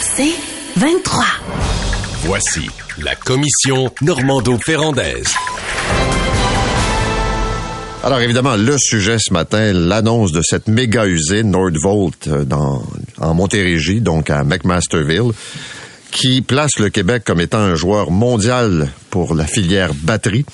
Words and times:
C'est 0.00 0.34
23. 0.76 1.24
Voici 2.24 2.68
la 3.02 3.14
commission 3.14 3.92
Normando-Ferrandaise. 4.02 5.34
Alors 8.04 8.20
évidemment, 8.20 8.56
le 8.56 8.76
sujet 8.78 9.16
ce 9.18 9.32
matin, 9.32 9.72
l'annonce 9.72 10.30
de 10.32 10.42
cette 10.42 10.68
méga 10.68 11.06
usine 11.06 11.50
Nordvolt 11.50 12.28
euh, 12.28 12.44
dans, 12.44 12.82
en 13.18 13.34
Montérégie, 13.34 14.00
donc 14.00 14.30
à 14.30 14.44
McMasterville, 14.44 15.32
qui 16.10 16.42
place 16.42 16.78
le 16.78 16.90
Québec 16.90 17.24
comme 17.24 17.40
étant 17.40 17.58
un 17.58 17.74
joueur 17.74 18.10
mondial 18.10 18.90
pour 19.10 19.34
la 19.34 19.46
filière 19.46 19.94
batterie. 19.94 20.44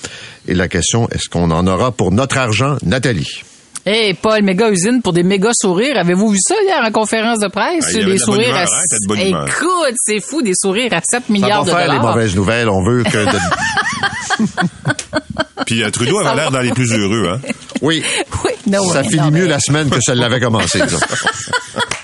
Et 0.47 0.55
la 0.55 0.67
question, 0.67 1.09
est-ce 1.09 1.29
qu'on 1.29 1.51
en 1.51 1.67
aura 1.67 1.91
pour 1.91 2.11
notre 2.11 2.37
argent, 2.37 2.77
Nathalie? 2.83 3.43
Hey, 3.83 4.13
Paul, 4.13 4.43
méga 4.43 4.69
usine 4.69 5.01
pour 5.01 5.11
des 5.11 5.23
méga 5.23 5.49
sourires. 5.53 5.97
Avez-vous 5.97 6.29
vu 6.29 6.37
ça 6.39 6.53
hier 6.63 6.79
en 6.85 6.91
conférence 6.91 7.39
de 7.39 7.47
presse? 7.47 7.85
Ah, 7.89 7.93
des 7.93 8.03
de 8.13 8.17
sourires 8.17 8.49
humeur, 8.49 8.59
à... 8.59 8.63
hein, 8.63 8.83
de. 9.09 9.47
Écoute, 9.47 9.95
c'est 9.97 10.19
fou, 10.19 10.41
des 10.43 10.53
sourires 10.55 10.93
à 10.93 11.01
7 11.03 11.03
Ça 11.03 11.19
milliards 11.33 11.63
va 11.63 11.71
de 11.71 11.77
faire 11.77 11.91
les 11.91 11.97
dollars. 11.97 12.15
mauvaises 12.15 12.35
nouvelles. 12.35 12.69
On 12.69 12.83
veut 12.83 13.03
que... 13.03 13.25
de- 13.25 14.45
Puis 15.65 15.83
euh, 15.83 15.89
Trudeau 15.89 16.19
avait 16.19 16.35
l'air 16.35 16.51
dans 16.51 16.59
les 16.59 16.71
plus 16.71 16.91
heureux, 16.93 17.27
hein? 17.33 17.39
Oui, 17.81 18.03
Oui, 18.45 18.51
non, 18.67 18.87
ça 18.89 19.03
finit 19.03 19.17
non, 19.17 19.31
mieux 19.31 19.43
mais- 19.43 19.49
la 19.49 19.59
semaine 19.59 19.89
que 19.89 19.99
ça 20.01 20.13
l'avait 20.15 20.39
commencé. 20.39 20.79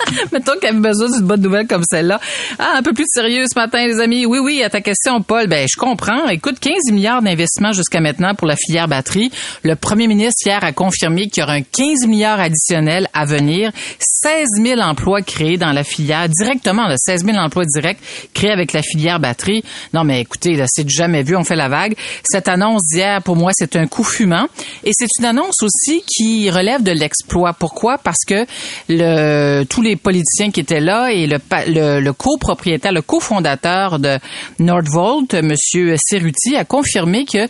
Mettons 0.31 0.53
qu'il 0.59 0.69
avait 0.69 0.79
besoin 0.79 1.09
d'une 1.09 1.27
bonne 1.27 1.41
nouvelle 1.41 1.67
comme 1.67 1.83
celle-là. 1.89 2.19
Ah, 2.59 2.73
un 2.77 2.81
peu 2.81 2.93
plus 2.93 3.05
sérieux 3.07 3.45
ce 3.51 3.59
matin, 3.59 3.85
les 3.85 3.99
amis. 3.99 4.25
Oui, 4.25 4.39
oui, 4.39 4.63
à 4.63 4.69
ta 4.69 4.81
question, 4.81 5.21
Paul, 5.21 5.47
ben, 5.47 5.67
je 5.69 5.79
comprends. 5.79 6.27
Écoute, 6.29 6.59
15 6.59 6.91
milliards 6.91 7.21
d'investissements 7.21 7.73
jusqu'à 7.73 8.01
maintenant 8.01 8.33
pour 8.35 8.47
la 8.47 8.55
filière 8.55 8.87
batterie. 8.87 9.31
Le 9.63 9.75
premier 9.75 10.07
ministre 10.07 10.45
hier 10.45 10.63
a 10.63 10.71
confirmé 10.71 11.27
qu'il 11.27 11.41
y 11.41 11.43
aura 11.43 11.53
un 11.53 11.61
15 11.61 12.07
milliards 12.07 12.39
additionnel 12.39 13.07
à 13.13 13.25
venir. 13.25 13.71
16 13.99 14.47
000 14.61 14.81
emplois 14.81 15.21
créés 15.21 15.57
dans 15.57 15.71
la 15.71 15.83
filière, 15.83 16.27
directement, 16.29 16.87
là, 16.87 16.95
16 16.97 17.25
000 17.25 17.37
emplois 17.37 17.65
directs 17.65 17.99
créés 18.33 18.51
avec 18.51 18.73
la 18.73 18.81
filière 18.81 19.19
batterie. 19.19 19.63
Non, 19.93 20.03
mais 20.03 20.21
écoutez, 20.21 20.55
là, 20.55 20.65
c'est 20.67 20.89
jamais 20.89 21.23
vu, 21.23 21.35
on 21.35 21.43
fait 21.43 21.55
la 21.55 21.69
vague. 21.69 21.95
Cette 22.23 22.47
annonce 22.47 22.83
d'hier, 22.91 23.21
pour 23.21 23.35
moi, 23.35 23.51
c'est 23.53 23.75
un 23.75 23.87
coup 23.87 24.03
fumant. 24.03 24.47
Et 24.83 24.91
c'est 24.93 25.07
une 25.19 25.25
annonce 25.25 25.61
aussi 25.61 26.03
qui 26.07 26.49
relève 26.49 26.83
de 26.83 26.91
l'exploit. 26.91 27.53
Pourquoi? 27.53 27.97
Parce 27.97 28.23
que 28.25 28.45
le, 28.89 29.63
tous 29.65 29.81
les 29.81 29.96
politiciens 29.97 30.51
qui 30.51 30.59
étaient 30.59 30.79
là 30.79 31.11
et 31.11 31.27
le, 31.27 31.39
le, 31.99 32.11
copropriétaire, 32.11 32.91
le 32.91 33.01
cofondateur 33.01 33.99
de 33.99 34.17
Nordvolt, 34.59 35.33
Monsieur 35.35 35.95
Cerruti, 35.97 36.55
a 36.55 36.65
confirmé 36.65 37.25
que 37.25 37.47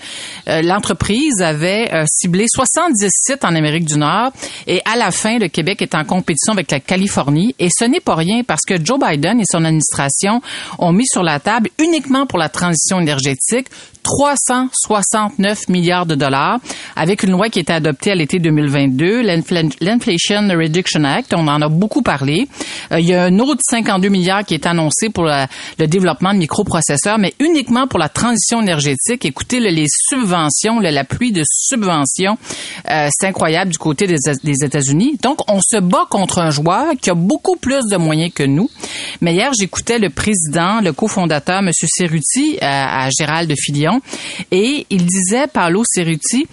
euh, 0.47 0.61
l'entreprise 0.61 1.41
avait 1.41 1.93
euh, 1.93 2.03
ciblé 2.07 2.45
70 2.47 3.09
sites 3.11 3.45
en 3.45 3.55
Amérique 3.55 3.85
du 3.85 3.97
Nord 3.97 4.31
et 4.65 4.81
à 4.85 4.95
la 4.95 5.11
fin, 5.11 5.37
le 5.37 5.47
Québec 5.47 5.81
est 5.81 5.95
en 5.95 6.03
compétition 6.03 6.53
avec 6.53 6.71
la 6.71 6.79
Californie. 6.79 7.55
Et 7.59 7.69
ce 7.69 7.85
n'est 7.85 7.99
pas 7.99 8.15
rien 8.15 8.43
parce 8.43 8.63
que 8.67 8.83
Joe 8.83 8.99
Biden 8.99 9.39
et 9.39 9.45
son 9.49 9.63
administration 9.63 10.41
ont 10.79 10.91
mis 10.91 11.07
sur 11.07 11.23
la 11.23 11.39
table 11.39 11.69
uniquement 11.79 12.25
pour 12.25 12.39
la 12.39 12.49
transition 12.49 12.99
énergétique 12.99 13.67
369 14.07 15.67
milliards 15.67 16.05
de 16.05 16.15
dollars 16.15 16.59
avec 16.95 17.23
une 17.23 17.31
loi 17.31 17.49
qui 17.49 17.59
a 17.59 17.61
été 17.61 17.73
adoptée 17.73 18.11
à 18.11 18.15
l'été 18.15 18.39
2022, 18.39 19.21
l'Infl- 19.21 19.75
l'Inflation 19.81 20.47
Reduction 20.47 21.03
Act. 21.03 21.33
On 21.35 21.45
en 21.47 21.61
a 21.61 21.67
beaucoup 21.67 22.01
parlé. 22.01 22.47
Euh, 22.93 23.01
il 23.01 23.05
y 23.05 23.13
a 23.13 23.25
un 23.25 23.39
autre 23.39 23.59
52 23.69 24.07
milliards 24.07 24.45
qui 24.45 24.53
est 24.53 24.65
annoncé 24.65 25.09
pour 25.09 25.25
le 25.25 25.87
développement 25.87 26.33
de 26.33 26.39
microprocesseurs, 26.39 27.17
mais 27.17 27.33
uniquement 27.39 27.85
pour 27.87 27.99
la 27.99 28.07
transition 28.07 28.61
énergétique. 28.61 29.25
Écoutez, 29.25 29.59
les 29.59 29.85
subventions, 29.89 30.79
là, 30.79 30.89
la 30.89 31.03
pluie 31.03 31.33
de 31.33 31.43
subventions, 31.45 32.37
euh, 32.89 33.09
c'est 33.11 33.27
incroyable 33.27 33.71
du 33.71 33.77
côté 33.77 34.07
des, 34.07 34.63
États-Unis. 34.63 35.17
Donc, 35.21 35.39
on 35.51 35.59
se 35.59 35.81
bat 35.81 36.05
contre 36.09 36.39
un 36.39 36.49
joueur 36.51 36.93
qui 37.01 37.09
a 37.09 37.13
beaucoup 37.13 37.57
plus 37.57 37.85
de 37.91 37.97
moyens 37.97 38.31
que 38.33 38.43
nous. 38.43 38.69
Mais 39.19 39.33
hier, 39.33 39.51
j'écoutais 39.53 39.99
le 39.99 40.09
président, 40.09 40.79
le 40.81 40.93
cofondateur, 40.93 41.59
M. 41.59 41.71
Cerruti, 41.73 42.57
à, 42.61 43.03
à 43.05 43.09
Gérald 43.09 43.53
Filion, 43.57 43.96
et 44.51 44.85
il 44.89 45.05
disait, 45.05 45.47
Paolo 45.47 45.83
Cerruti, 45.85 46.47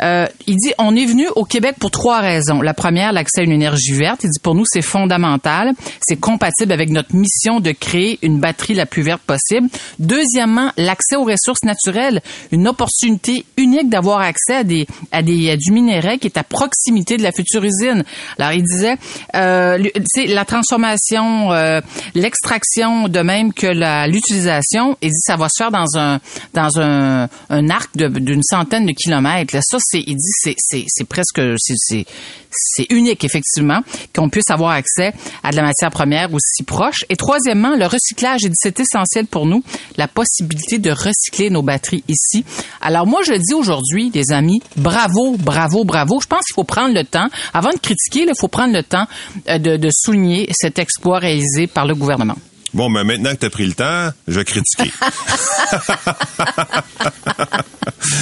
euh, 0.00 0.26
il 0.46 0.56
dit 0.56 0.72
on 0.78 0.96
est 0.96 1.04
venu 1.04 1.26
au 1.36 1.44
Québec 1.44 1.76
pour 1.78 1.90
trois 1.90 2.20
raisons. 2.20 2.60
La 2.60 2.74
première, 2.74 3.12
l'accès 3.12 3.40
à 3.40 3.44
une 3.44 3.52
énergie 3.52 3.92
verte. 3.92 4.24
Il 4.24 4.30
dit 4.30 4.40
pour 4.40 4.54
nous 4.54 4.64
c'est 4.66 4.82
fondamental, 4.82 5.72
c'est 6.00 6.16
compatible 6.16 6.72
avec 6.72 6.90
notre 6.90 7.14
mission 7.14 7.60
de 7.60 7.72
créer 7.72 8.18
une 8.22 8.40
batterie 8.40 8.74
la 8.74 8.86
plus 8.86 9.02
verte 9.02 9.22
possible. 9.22 9.68
Deuxièmement, 9.98 10.70
l'accès 10.76 11.16
aux 11.16 11.24
ressources 11.24 11.64
naturelles, 11.64 12.22
une 12.50 12.68
opportunité 12.68 13.44
unique 13.56 13.88
d'avoir 13.88 14.20
accès 14.20 14.56
à 14.56 14.64
des 14.64 14.86
à 15.10 15.22
des 15.22 15.50
à 15.50 15.56
du 15.56 15.72
minerai 15.72 16.18
qui 16.18 16.26
est 16.26 16.38
à 16.38 16.44
proximité 16.44 17.16
de 17.16 17.22
la 17.22 17.32
future 17.32 17.64
usine. 17.64 18.04
Alors 18.38 18.52
il 18.52 18.62
disait 18.62 18.96
euh, 19.34 19.82
sais, 20.06 20.26
la 20.26 20.44
transformation, 20.44 21.52
euh, 21.52 21.80
l'extraction 22.14 23.08
de 23.08 23.20
même 23.20 23.52
que 23.52 23.66
l'utilisation. 24.08 24.96
Il 25.02 25.10
dit 25.10 25.20
ça 25.20 25.36
va 25.36 25.48
se 25.48 25.62
faire 25.62 25.70
dans 25.70 25.98
un 25.98 26.20
dans 26.54 26.80
un, 26.80 27.28
un 27.50 27.70
arc 27.70 27.96
d'une 27.96 28.42
centaine 28.42 28.86
de 28.86 28.92
kilomètres. 28.92 29.52
Ça 29.52 29.78
c'est 29.92 30.04
il 30.06 30.16
dit 30.16 30.54
c'est 30.58 30.84
c'est 30.88 31.04
presque 31.04 31.40
c'est 31.58 32.06
c'est 32.50 32.86
unique 32.90 33.24
effectivement 33.24 33.80
qu'on 34.14 34.28
puisse 34.28 34.50
avoir 34.50 34.72
accès 34.72 35.12
à 35.42 35.50
de 35.50 35.56
la 35.56 35.62
matière 35.62 35.90
première 35.90 36.32
aussi 36.32 36.62
proche. 36.62 37.04
Et 37.08 37.16
troisièmement, 37.16 37.76
le 37.76 37.86
recyclage. 37.86 38.42
Il 38.42 38.52
c'est 38.54 38.78
essentiel 38.80 39.26
pour 39.26 39.46
nous 39.46 39.62
la 39.96 40.08
possibilité 40.08 40.78
de 40.78 40.90
recycler 40.90 41.50
nos 41.50 41.62
batteries 41.62 42.04
ici. 42.08 42.44
Alors 42.80 43.06
moi 43.06 43.20
je 43.26 43.34
dis 43.34 43.54
aujourd'hui, 43.54 44.10
les 44.14 44.32
amis, 44.32 44.62
bravo, 44.76 45.36
bravo, 45.38 45.84
bravo. 45.84 46.20
Je 46.20 46.26
pense 46.26 46.44
qu'il 46.44 46.54
faut 46.54 46.64
prendre 46.64 46.94
le 46.94 47.04
temps 47.04 47.28
avant 47.52 47.70
de 47.70 47.78
critiquer, 47.78 48.26
il 48.26 48.32
faut 48.38 48.48
prendre 48.48 48.74
le 48.74 48.82
temps 48.82 49.06
euh, 49.48 49.58
de, 49.58 49.76
de 49.76 49.88
souligner 49.92 50.48
cet 50.52 50.78
exploit 50.78 51.18
réalisé 51.18 51.66
par 51.66 51.86
le 51.86 51.94
gouvernement. 51.94 52.36
Bon, 52.74 52.88
mais 52.88 53.04
maintenant 53.04 53.30
que 53.32 53.36
t'as 53.36 53.50
pris 53.50 53.66
le 53.66 53.74
temps, 53.74 54.10
je 54.26 54.38
vais 54.38 54.44
critiquer. 54.46 54.90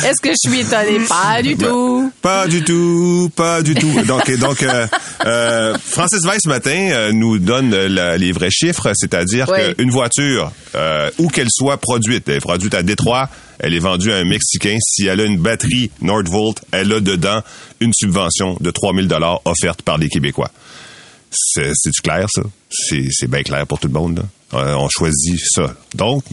Est-ce 0.04 0.20
que 0.22 0.30
je 0.30 0.48
suis 0.50 0.60
étonnée? 0.60 0.98
Pas 1.08 1.40
du 1.42 1.56
tout. 1.56 2.12
Pas 2.20 2.46
du 2.46 2.62
tout, 2.64 3.30
pas 3.36 3.62
du 3.62 3.74
tout. 3.74 4.02
Donc, 4.02 4.30
donc 4.38 4.62
euh, 4.62 4.86
euh, 5.24 5.76
Francis 5.78 6.24
Weiss 6.24 6.40
ce 6.44 6.48
matin 6.48 6.88
euh, 6.90 7.12
nous 7.12 7.38
donne 7.38 7.70
la- 7.70 8.16
les 8.18 8.32
vrais 8.32 8.50
chiffres, 8.50 8.90
c'est-à-dire 8.94 9.48
Oui. 9.52 9.74
qu'une 9.76 9.90
voiture, 9.90 10.50
euh, 10.74 11.10
où 11.18 11.28
qu'elle 11.28 11.48
soit 11.50 11.76
produite, 11.78 12.28
elle 12.28 12.36
est 12.36 12.40
produite 12.40 12.74
à 12.74 12.82
Détroit, 12.82 13.28
elle 13.58 13.74
est 13.74 13.78
vendue 13.78 14.12
à 14.12 14.16
un 14.16 14.24
Mexicain. 14.24 14.76
Si 14.82 15.06
elle 15.06 15.20
a 15.20 15.24
une 15.24 15.38
batterie 15.38 15.90
Nordvolt, 16.00 16.60
elle 16.72 16.92
a 16.92 17.00
dedans 17.00 17.42
une 17.80 17.92
subvention 17.94 18.56
de 18.60 18.70
3000 18.70 19.06
dollars 19.06 19.40
offerte 19.44 19.82
par 19.82 19.98
les 19.98 20.08
Québécois. 20.08 20.50
C'est 21.30 21.70
c'est 21.74 21.92
clair, 22.02 22.26
ça? 22.34 22.42
C'est 22.70 23.04
c'est 23.10 23.28
bien 23.30 23.42
clair 23.42 23.66
pour 23.66 23.78
tout 23.78 23.86
le 23.88 23.94
monde, 23.94 24.18
là? 24.18 24.24
Euh, 24.52 24.74
on 24.74 24.88
choisit 24.88 25.40
ça. 25.44 25.74
Donc, 25.94 26.24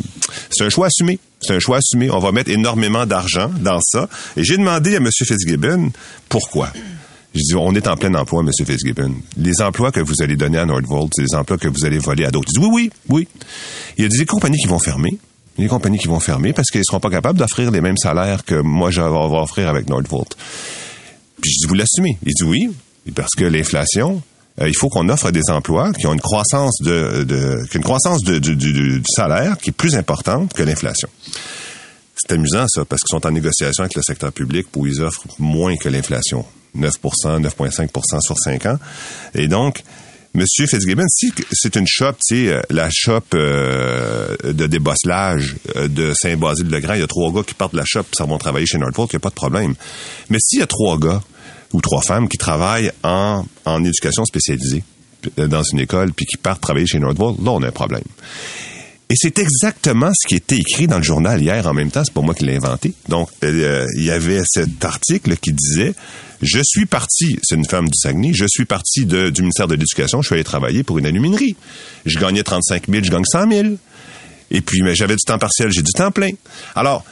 c'est 0.49 0.65
un 0.65 0.69
choix 0.69 0.87
assumé. 0.87 1.19
C'est 1.39 1.53
un 1.53 1.59
choix 1.59 1.77
assumé. 1.77 2.09
On 2.09 2.19
va 2.19 2.31
mettre 2.31 2.49
énormément 2.49 3.05
d'argent 3.05 3.51
dans 3.59 3.79
ça. 3.81 4.09
Et 4.35 4.43
j'ai 4.43 4.57
demandé 4.57 4.95
à 4.95 4.97
M. 4.97 5.09
Fitzgibbon 5.11 5.91
pourquoi. 6.29 6.71
Je 7.35 7.41
dis, 7.41 7.55
on 7.55 7.75
est 7.75 7.87
en 7.87 7.95
plein 7.95 8.13
emploi, 8.15 8.41
M. 8.41 8.49
Fitzgibbon. 8.65 9.13
Les 9.37 9.61
emplois 9.61 9.91
que 9.91 9.99
vous 9.99 10.15
allez 10.21 10.35
donner 10.35 10.57
à 10.57 10.65
Nordvolt, 10.65 11.11
c'est 11.15 11.25
des 11.25 11.35
emplois 11.35 11.57
que 11.57 11.67
vous 11.67 11.85
allez 11.85 11.99
voler 11.99 12.25
à 12.25 12.31
d'autres. 12.31 12.49
Il 12.51 12.59
dit, 12.59 12.65
oui, 12.65 12.71
oui, 12.71 12.91
oui. 13.09 13.27
Il 13.97 14.03
y 14.03 14.05
a 14.05 14.09
des 14.09 14.25
compagnies 14.25 14.57
qui 14.57 14.67
vont 14.67 14.79
fermer. 14.79 15.17
Des 15.59 15.67
compagnies 15.67 15.99
qui 15.99 16.07
vont 16.07 16.19
fermer 16.19 16.53
parce 16.53 16.69
qu'ils 16.69 16.83
seront 16.85 16.99
pas 16.99 17.09
capables 17.09 17.37
d'offrir 17.37 17.69
les 17.71 17.81
mêmes 17.81 17.97
salaires 17.97 18.43
que 18.43 18.55
moi, 18.55 18.89
je 18.89 19.01
vais 19.01 19.07
offrir 19.07 19.69
avec 19.69 19.89
Nordvolt. 19.89 20.35
Puis 21.41 21.51
je 21.51 21.61
dis, 21.61 21.67
vous 21.67 21.75
l'assumez? 21.75 22.17
Il 22.25 22.33
dit 22.33 22.43
oui, 22.43 22.69
parce 23.13 23.35
que 23.35 23.43
l'inflation, 23.43 24.21
il 24.65 24.75
faut 24.75 24.89
qu'on 24.89 25.07
offre 25.09 25.31
des 25.31 25.49
emplois 25.49 25.91
qui 25.93 26.07
ont 26.07 26.13
une 26.13 26.21
croissance 26.21 26.77
de, 26.81 27.65
une 27.73 27.83
croissance 27.83 28.23
de- 28.23 28.39
du, 28.39 29.01
salaire 29.07 29.57
qui 29.57 29.69
est 29.69 29.73
plus 29.73 29.95
importante 29.95 30.53
que 30.53 30.63
l'inflation. 30.63 31.09
C'est 32.15 32.33
amusant 32.33 32.65
ça, 32.67 32.83
parce 32.85 33.03
qu'ils 33.03 33.15
sont 33.15 33.27
en 33.27 33.31
négociation 33.31 33.83
avec 33.83 33.95
le 33.95 34.01
secteur 34.01 34.31
public 34.31 34.67
où 34.75 34.87
ils 34.87 35.01
offrent 35.01 35.27
moins 35.37 35.75
que 35.75 35.89
l'inflation. 35.89 36.43
9% 36.75 37.41
9,5% 37.41 38.21
sur 38.21 38.37
5 38.37 38.65
ans. 38.65 38.77
Et 39.35 39.47
donc, 39.47 39.83
Monsieur 40.33 40.67
Fitzgibbon, 40.67 41.05
si 41.09 41.31
c'est 41.51 41.75
une 41.77 41.87
shop, 41.87 42.13
tu 42.13 42.45
sais, 42.45 42.51
euh, 42.51 42.61
la 42.69 42.89
shop 42.91 43.21
euh, 43.33 44.35
de 44.43 44.67
débosselage 44.67 45.55
euh, 45.75 45.87
de 45.87 46.13
Saint-Basile-le-Grand, 46.13 46.93
il 46.93 46.99
y 46.99 47.03
a 47.03 47.07
trois 47.07 47.31
gars 47.31 47.41
qui 47.41 47.55
partent 47.55 47.71
de 47.71 47.77
la 47.77 47.85
shop 47.87 48.03
ça 48.15 48.25
vont 48.25 48.37
travailler 48.37 48.67
chez 48.67 48.77
Nordvolt, 48.77 49.11
il 49.11 49.15
n'y 49.15 49.17
a 49.17 49.21
pas 49.21 49.29
de 49.29 49.35
problème. 49.35 49.73
Mais 50.29 50.37
s'il 50.39 50.59
y 50.59 50.61
a 50.61 50.67
trois 50.67 50.99
gars 50.99 51.23
ou 51.73 51.81
trois 51.81 52.01
femmes 52.01 52.27
qui 52.29 52.37
travaillent 52.37 52.91
en, 53.03 53.45
en 53.65 53.83
éducation 53.83 54.25
spécialisée 54.25 54.83
euh, 55.39 55.47
dans 55.47 55.63
une 55.63 55.79
école 55.79 56.13
puis 56.13 56.25
qui 56.25 56.37
partent 56.37 56.61
travailler 56.61 56.85
chez 56.87 56.99
Nordvolt, 56.99 57.37
là, 57.43 57.51
on 57.51 57.61
a 57.63 57.67
un 57.67 57.71
problème. 57.71 58.03
Et 59.09 59.15
c'est 59.15 59.39
exactement 59.39 60.11
ce 60.13 60.27
qui 60.27 60.35
était 60.35 60.57
écrit 60.57 60.85
dans 60.87 60.97
le 60.97 61.03
journal 61.03 61.41
hier 61.41 61.65
en 61.65 61.73
même 61.73 61.89
temps. 61.91 62.03
C'est 62.03 62.13
pas 62.13 62.21
moi 62.21 62.33
qui 62.33 62.43
l'ai 62.43 62.57
inventé. 62.57 62.93
Donc, 63.07 63.29
euh, 63.43 63.85
il 63.95 64.03
y 64.03 64.11
avait 64.11 64.41
cet 64.45 64.83
article 64.83 65.37
qui 65.37 65.53
disait 65.53 65.93
Je 66.41 66.59
suis 66.63 66.85
parti, 66.85 67.39
c'est 67.41 67.55
une 67.55 67.65
femme 67.65 67.85
du 67.85 67.97
Saguenay, 67.97 68.33
je 68.33 68.45
suis 68.49 68.65
parti 68.65 69.05
de- 69.05 69.29
du 69.29 69.41
ministère 69.41 69.67
de 69.67 69.73
l'Éducation, 69.75 70.21
je 70.21 70.27
suis 70.27 70.35
allé 70.35 70.43
travailler 70.43 70.83
pour 70.83 70.97
une 70.99 71.05
aluminerie. 71.05 71.55
Je 72.05 72.19
gagnais 72.19 72.43
35 72.43 72.83
000, 72.89 73.03
je 73.03 73.09
gagne 73.09 73.23
100 73.25 73.49
000. 73.49 73.67
Et 74.51 74.61
puis, 74.61 74.81
mais 74.83 74.93
j'avais 74.93 75.15
du 75.15 75.23
temps 75.25 75.39
partiel, 75.39 75.71
j'ai 75.71 75.81
du 75.81 75.91
temps 75.93 76.11
plein. 76.11 76.29
Alors, 76.75 77.03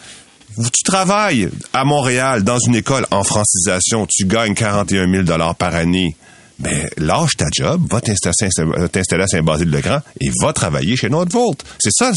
tu 0.64 0.84
travailles 0.84 1.50
à 1.74 1.84
Montréal 1.84 2.44
dans 2.44 2.58
une 2.60 2.76
école 2.76 3.06
en 3.12 3.24
francisation, 3.24 4.08
tu 4.10 4.26
gagnes 4.26 4.54
41 4.54 5.26
000 5.26 5.54
par 5.58 5.76
année. 5.76 6.16
ben, 6.58 6.90
lâche 6.98 7.36
ta 7.36 7.48
job, 7.52 7.82
va 7.90 8.00
t'installer 8.00 8.50
va 8.58 8.88
t'installer 8.88 9.24
à 9.24 9.28
Saint-Basile-le-Grand 9.28 10.00
et 10.22 10.32
va 10.42 10.54
travailler 10.54 10.96
chez 10.96 11.10
Nordvolt. 11.10 11.64
C'est 11.80 11.92
ça. 11.92 12.14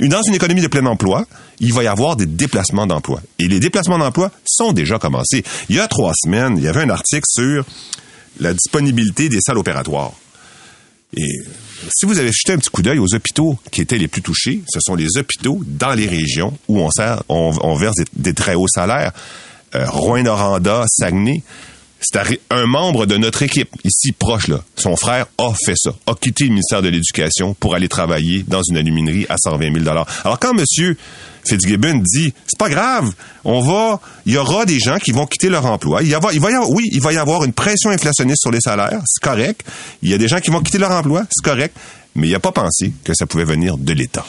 dans 0.00 0.22
une 0.22 0.34
économie 0.34 0.60
de 0.60 0.66
plein 0.66 0.84
emploi, 0.84 1.24
il 1.60 1.72
va 1.72 1.82
y 1.82 1.86
avoir 1.86 2.16
des 2.16 2.26
déplacements 2.26 2.86
d'emploi. 2.86 3.22
Et 3.38 3.48
les 3.48 3.60
déplacements 3.60 3.98
d'emploi 3.98 4.30
sont 4.44 4.72
déjà 4.72 4.98
commencés. 4.98 5.42
Il 5.70 5.76
y 5.76 5.80
a 5.80 5.88
trois 5.88 6.12
semaines, 6.22 6.58
il 6.58 6.64
y 6.64 6.68
avait 6.68 6.82
un 6.82 6.90
article 6.90 7.24
sur 7.26 7.64
la 8.40 8.52
disponibilité 8.52 9.28
des 9.28 9.40
salles 9.40 9.58
opératoires. 9.58 10.12
Et 11.16 11.40
si 11.90 12.06
vous 12.06 12.18
avez 12.18 12.32
jeté 12.32 12.52
un 12.52 12.58
petit 12.58 12.70
coup 12.70 12.82
d'œil 12.82 12.98
aux 12.98 13.14
hôpitaux 13.14 13.58
qui 13.70 13.80
étaient 13.80 13.98
les 13.98 14.08
plus 14.08 14.22
touchés, 14.22 14.62
ce 14.68 14.78
sont 14.80 14.94
les 14.94 15.16
hôpitaux 15.16 15.60
dans 15.66 15.94
les 15.94 16.06
régions 16.06 16.56
où 16.68 16.80
on, 16.80 16.90
sert, 16.90 17.22
on, 17.28 17.74
verse 17.76 17.96
des, 17.96 18.04
des 18.14 18.34
très 18.34 18.54
hauts 18.54 18.68
salaires. 18.68 19.12
Euh, 19.74 19.84
Rouen-Noranda, 19.88 20.84
Saguenay, 20.88 21.42
c'est 22.00 22.40
un 22.50 22.66
membre 22.66 23.06
de 23.06 23.16
notre 23.16 23.42
équipe, 23.42 23.70
ici 23.84 24.12
proche, 24.12 24.48
là, 24.48 24.62
son 24.76 24.96
frère 24.96 25.26
a 25.38 25.52
fait 25.64 25.74
ça, 25.76 25.90
a 26.06 26.14
quitté 26.14 26.44
le 26.44 26.50
ministère 26.50 26.80
de 26.80 26.88
l'Éducation 26.88 27.54
pour 27.54 27.74
aller 27.74 27.88
travailler 27.88 28.44
dans 28.46 28.62
une 28.62 28.76
aluminerie 28.76 29.26
à 29.28 29.36
120 29.36 29.82
000 29.82 29.88
Alors 29.88 30.38
quand 30.38 30.54
monsieur 30.54 30.96
Fitzgibbon 31.44 32.02
dit, 32.04 32.32
c'est 32.46 32.58
pas 32.58 32.68
grave, 32.68 33.12
on 33.44 33.60
va, 33.60 34.00
il 34.26 34.34
y 34.34 34.36
aura 34.36 34.64
des 34.64 34.78
gens 34.78 34.98
qui 34.98 35.12
vont 35.12 35.26
quitter 35.26 35.48
leur 35.48 35.66
emploi. 35.66 36.02
Il, 36.02 36.08
y 36.08 36.10
il 36.10 36.40
va 36.40 36.50
y 36.50 36.54
avoir, 36.54 36.70
oui, 36.70 36.88
il 36.92 37.00
va 37.00 37.12
y 37.12 37.16
avoir 37.16 37.44
une 37.44 37.52
pression 37.52 37.90
inflationniste 37.90 38.42
sur 38.42 38.50
les 38.50 38.60
salaires, 38.60 39.00
c'est 39.06 39.22
correct. 39.22 39.62
Il 40.02 40.10
y 40.10 40.14
a 40.14 40.18
des 40.18 40.28
gens 40.28 40.40
qui 40.40 40.50
vont 40.50 40.60
quitter 40.60 40.78
leur 40.78 40.92
emploi, 40.92 41.24
c'est 41.30 41.44
correct. 41.44 41.76
Mais 42.14 42.28
il 42.28 42.32
n'a 42.32 42.40
pas 42.40 42.52
pensé 42.52 42.92
que 43.04 43.14
ça 43.14 43.26
pouvait 43.26 43.44
venir 43.44 43.76
de 43.76 43.92
l'État. 43.92 44.24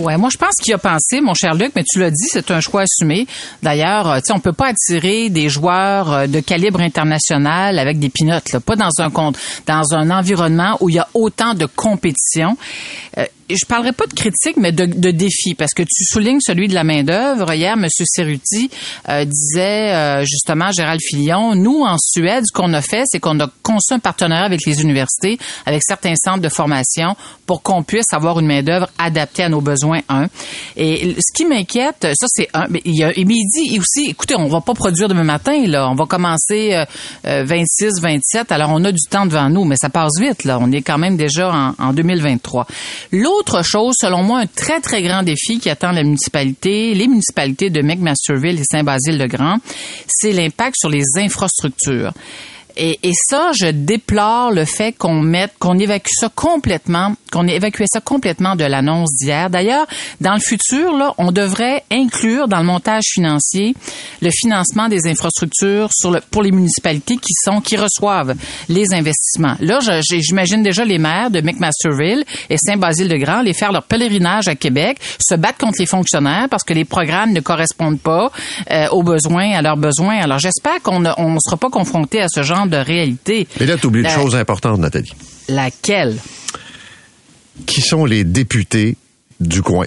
Ouais, 0.00 0.16
moi 0.16 0.30
je 0.32 0.38
pense 0.38 0.54
qu'il 0.62 0.72
a 0.72 0.78
pensé, 0.78 1.20
mon 1.20 1.34
cher 1.34 1.54
Luc, 1.54 1.72
mais 1.76 1.84
tu 1.84 1.98
l'as 1.98 2.10
dit, 2.10 2.26
c'est 2.26 2.50
un 2.50 2.60
choix 2.60 2.82
assumé. 2.82 3.26
D'ailleurs, 3.62 4.10
euh, 4.10 4.20
tu 4.24 4.32
on 4.32 4.40
peut 4.40 4.54
pas 4.54 4.68
attirer 4.68 5.28
des 5.28 5.50
joueurs 5.50 6.10
euh, 6.10 6.26
de 6.26 6.40
calibre 6.40 6.80
international 6.80 7.78
avec 7.78 7.98
des 7.98 8.08
pinottes, 8.08 8.58
pas 8.60 8.76
dans 8.76 8.88
un 8.98 9.10
compte, 9.10 9.36
dans 9.66 9.92
un 9.92 10.10
environnement 10.10 10.78
où 10.80 10.88
il 10.88 10.94
y 10.94 10.98
a 10.98 11.08
autant 11.12 11.52
de 11.52 11.66
compétition. 11.66 12.56
Euh, 13.18 13.26
je 13.56 13.66
parlerai 13.66 13.92
pas 13.92 14.06
de 14.06 14.14
critique, 14.14 14.56
mais 14.56 14.72
de, 14.72 14.86
de 14.86 15.10
défi, 15.10 15.54
parce 15.54 15.72
que 15.72 15.82
tu 15.82 16.04
soulignes 16.04 16.40
celui 16.40 16.68
de 16.68 16.74
la 16.74 16.84
main 16.84 17.02
d'œuvre. 17.02 17.52
Hier, 17.52 17.74
M. 17.74 17.86
Cerruti 17.88 18.70
euh, 19.08 19.24
disait 19.24 19.94
euh, 19.94 20.24
justement, 20.24 20.70
Gérald 20.72 21.00
Filion, 21.02 21.54
nous 21.54 21.82
en 21.82 21.96
Suède, 21.98 22.44
ce 22.46 22.52
qu'on 22.52 22.72
a 22.72 22.82
fait, 22.82 23.02
c'est 23.06 23.20
qu'on 23.20 23.38
a 23.40 23.48
conçu 23.62 23.92
un 23.92 23.98
partenariat 23.98 24.44
avec 24.44 24.64
les 24.66 24.82
universités, 24.82 25.38
avec 25.66 25.82
certains 25.82 26.14
centres 26.16 26.40
de 26.42 26.48
formation, 26.48 27.16
pour 27.46 27.62
qu'on 27.62 27.82
puisse 27.82 28.12
avoir 28.12 28.38
une 28.38 28.46
main 28.46 28.62
d'œuvre 28.62 28.88
adaptée 28.98 29.42
à 29.42 29.48
nos 29.48 29.60
besoins. 29.60 30.00
Un. 30.08 30.26
Et 30.76 31.16
ce 31.18 31.32
qui 31.34 31.44
m'inquiète, 31.44 32.06
ça 32.14 32.26
c'est 32.28 32.48
un. 32.54 32.66
Mais 32.68 32.80
il, 32.84 32.96
y 32.96 33.04
a, 33.04 33.12
il 33.16 33.26
dit 33.26 33.78
aussi, 33.78 34.10
écoutez, 34.10 34.34
on 34.36 34.48
va 34.48 34.60
pas 34.60 34.74
produire 34.74 35.08
demain 35.08 35.24
matin, 35.24 35.66
là, 35.66 35.88
on 35.90 35.94
va 35.94 36.06
commencer 36.06 36.74
euh, 36.74 36.84
euh, 37.26 37.44
26, 37.44 38.00
27. 38.00 38.52
Alors 38.52 38.70
on 38.72 38.84
a 38.84 38.92
du 38.92 39.02
temps 39.08 39.26
devant 39.26 39.48
nous, 39.48 39.64
mais 39.64 39.76
ça 39.76 39.88
passe 39.88 40.12
vite. 40.20 40.44
Là, 40.44 40.58
on 40.60 40.70
est 40.72 40.82
quand 40.82 40.98
même 40.98 41.16
déjà 41.16 41.50
en, 41.52 41.74
en 41.78 41.92
2023. 41.92 42.66
L'autre 43.12 43.39
chose, 43.62 43.94
selon 43.98 44.22
moi, 44.22 44.40
un 44.40 44.46
très 44.46 44.80
très 44.80 45.02
grand 45.02 45.22
défi 45.22 45.58
qui 45.58 45.70
attend 45.70 45.92
la 45.92 46.02
municipalité, 46.02 46.94
les 46.94 47.08
municipalités 47.08 47.70
de 47.70 47.82
McMasterville 47.82 48.60
et 48.60 48.64
Saint-Basile-le-Grand, 48.64 49.58
c'est 50.06 50.32
l'impact 50.32 50.76
sur 50.78 50.90
les 50.90 51.04
infrastructures. 51.16 52.12
Et, 52.76 52.98
et, 53.02 53.12
ça, 53.14 53.50
je 53.58 53.66
déplore 53.66 54.52
le 54.52 54.64
fait 54.64 54.92
qu'on 54.92 55.20
mette, 55.20 55.52
qu'on 55.58 55.78
évacue 55.78 56.12
ça 56.12 56.28
complètement, 56.34 57.14
qu'on 57.30 57.46
ait 57.48 57.56
évacué 57.56 57.84
ça 57.86 58.00
complètement 58.00 58.56
de 58.56 58.64
l'annonce 58.64 59.10
d'hier. 59.14 59.50
D'ailleurs, 59.50 59.86
dans 60.20 60.34
le 60.34 60.40
futur, 60.40 60.96
là, 60.96 61.14
on 61.18 61.32
devrait 61.32 61.84
inclure 61.90 62.48
dans 62.48 62.58
le 62.58 62.64
montage 62.64 63.04
financier 63.12 63.74
le 64.22 64.30
financement 64.30 64.88
des 64.88 65.06
infrastructures 65.06 65.88
sur 65.92 66.10
le, 66.10 66.20
pour 66.30 66.42
les 66.42 66.50
municipalités 66.50 67.16
qui 67.16 67.32
sont, 67.44 67.60
qui 67.60 67.76
reçoivent 67.76 68.34
les 68.68 68.92
investissements. 68.92 69.56
Là, 69.60 69.80
j'imagine 70.02 70.62
déjà 70.62 70.84
les 70.84 70.98
maires 70.98 71.30
de 71.30 71.40
McMasterville 71.40 72.24
et 72.48 72.56
Saint-Basile-de-Grand 72.56 73.42
les 73.42 73.54
faire 73.54 73.72
leur 73.72 73.84
pèlerinage 73.84 74.48
à 74.48 74.54
Québec, 74.54 74.98
se 75.20 75.34
battre 75.34 75.58
contre 75.58 75.76
les 75.78 75.86
fonctionnaires 75.86 76.48
parce 76.50 76.64
que 76.64 76.74
les 76.74 76.84
programmes 76.84 77.32
ne 77.32 77.40
correspondent 77.40 78.00
pas 78.00 78.30
euh, 78.70 78.88
aux 78.88 79.02
besoins, 79.02 79.52
à 79.52 79.62
leurs 79.62 79.76
besoins. 79.76 80.18
Alors, 80.18 80.38
j'espère 80.38 80.82
qu'on 80.82 81.00
ne 81.00 81.10
on 81.16 81.38
sera 81.40 81.56
pas 81.56 81.70
confronté 81.70 82.20
à 82.20 82.26
ce 82.28 82.42
genre 82.42 82.66
de 82.66 82.76
réalité. 82.76 83.46
Mais 83.58 83.66
là, 83.66 83.76
tu 83.76 83.86
oublies 83.86 84.02
une 84.02 84.08
chose 84.08 84.34
importante, 84.34 84.78
Nathalie. 84.78 85.12
Laquelle? 85.48 86.16
Qui 87.66 87.80
sont 87.80 88.04
les 88.04 88.24
députés 88.24 88.96
du 89.40 89.62
coin? 89.62 89.86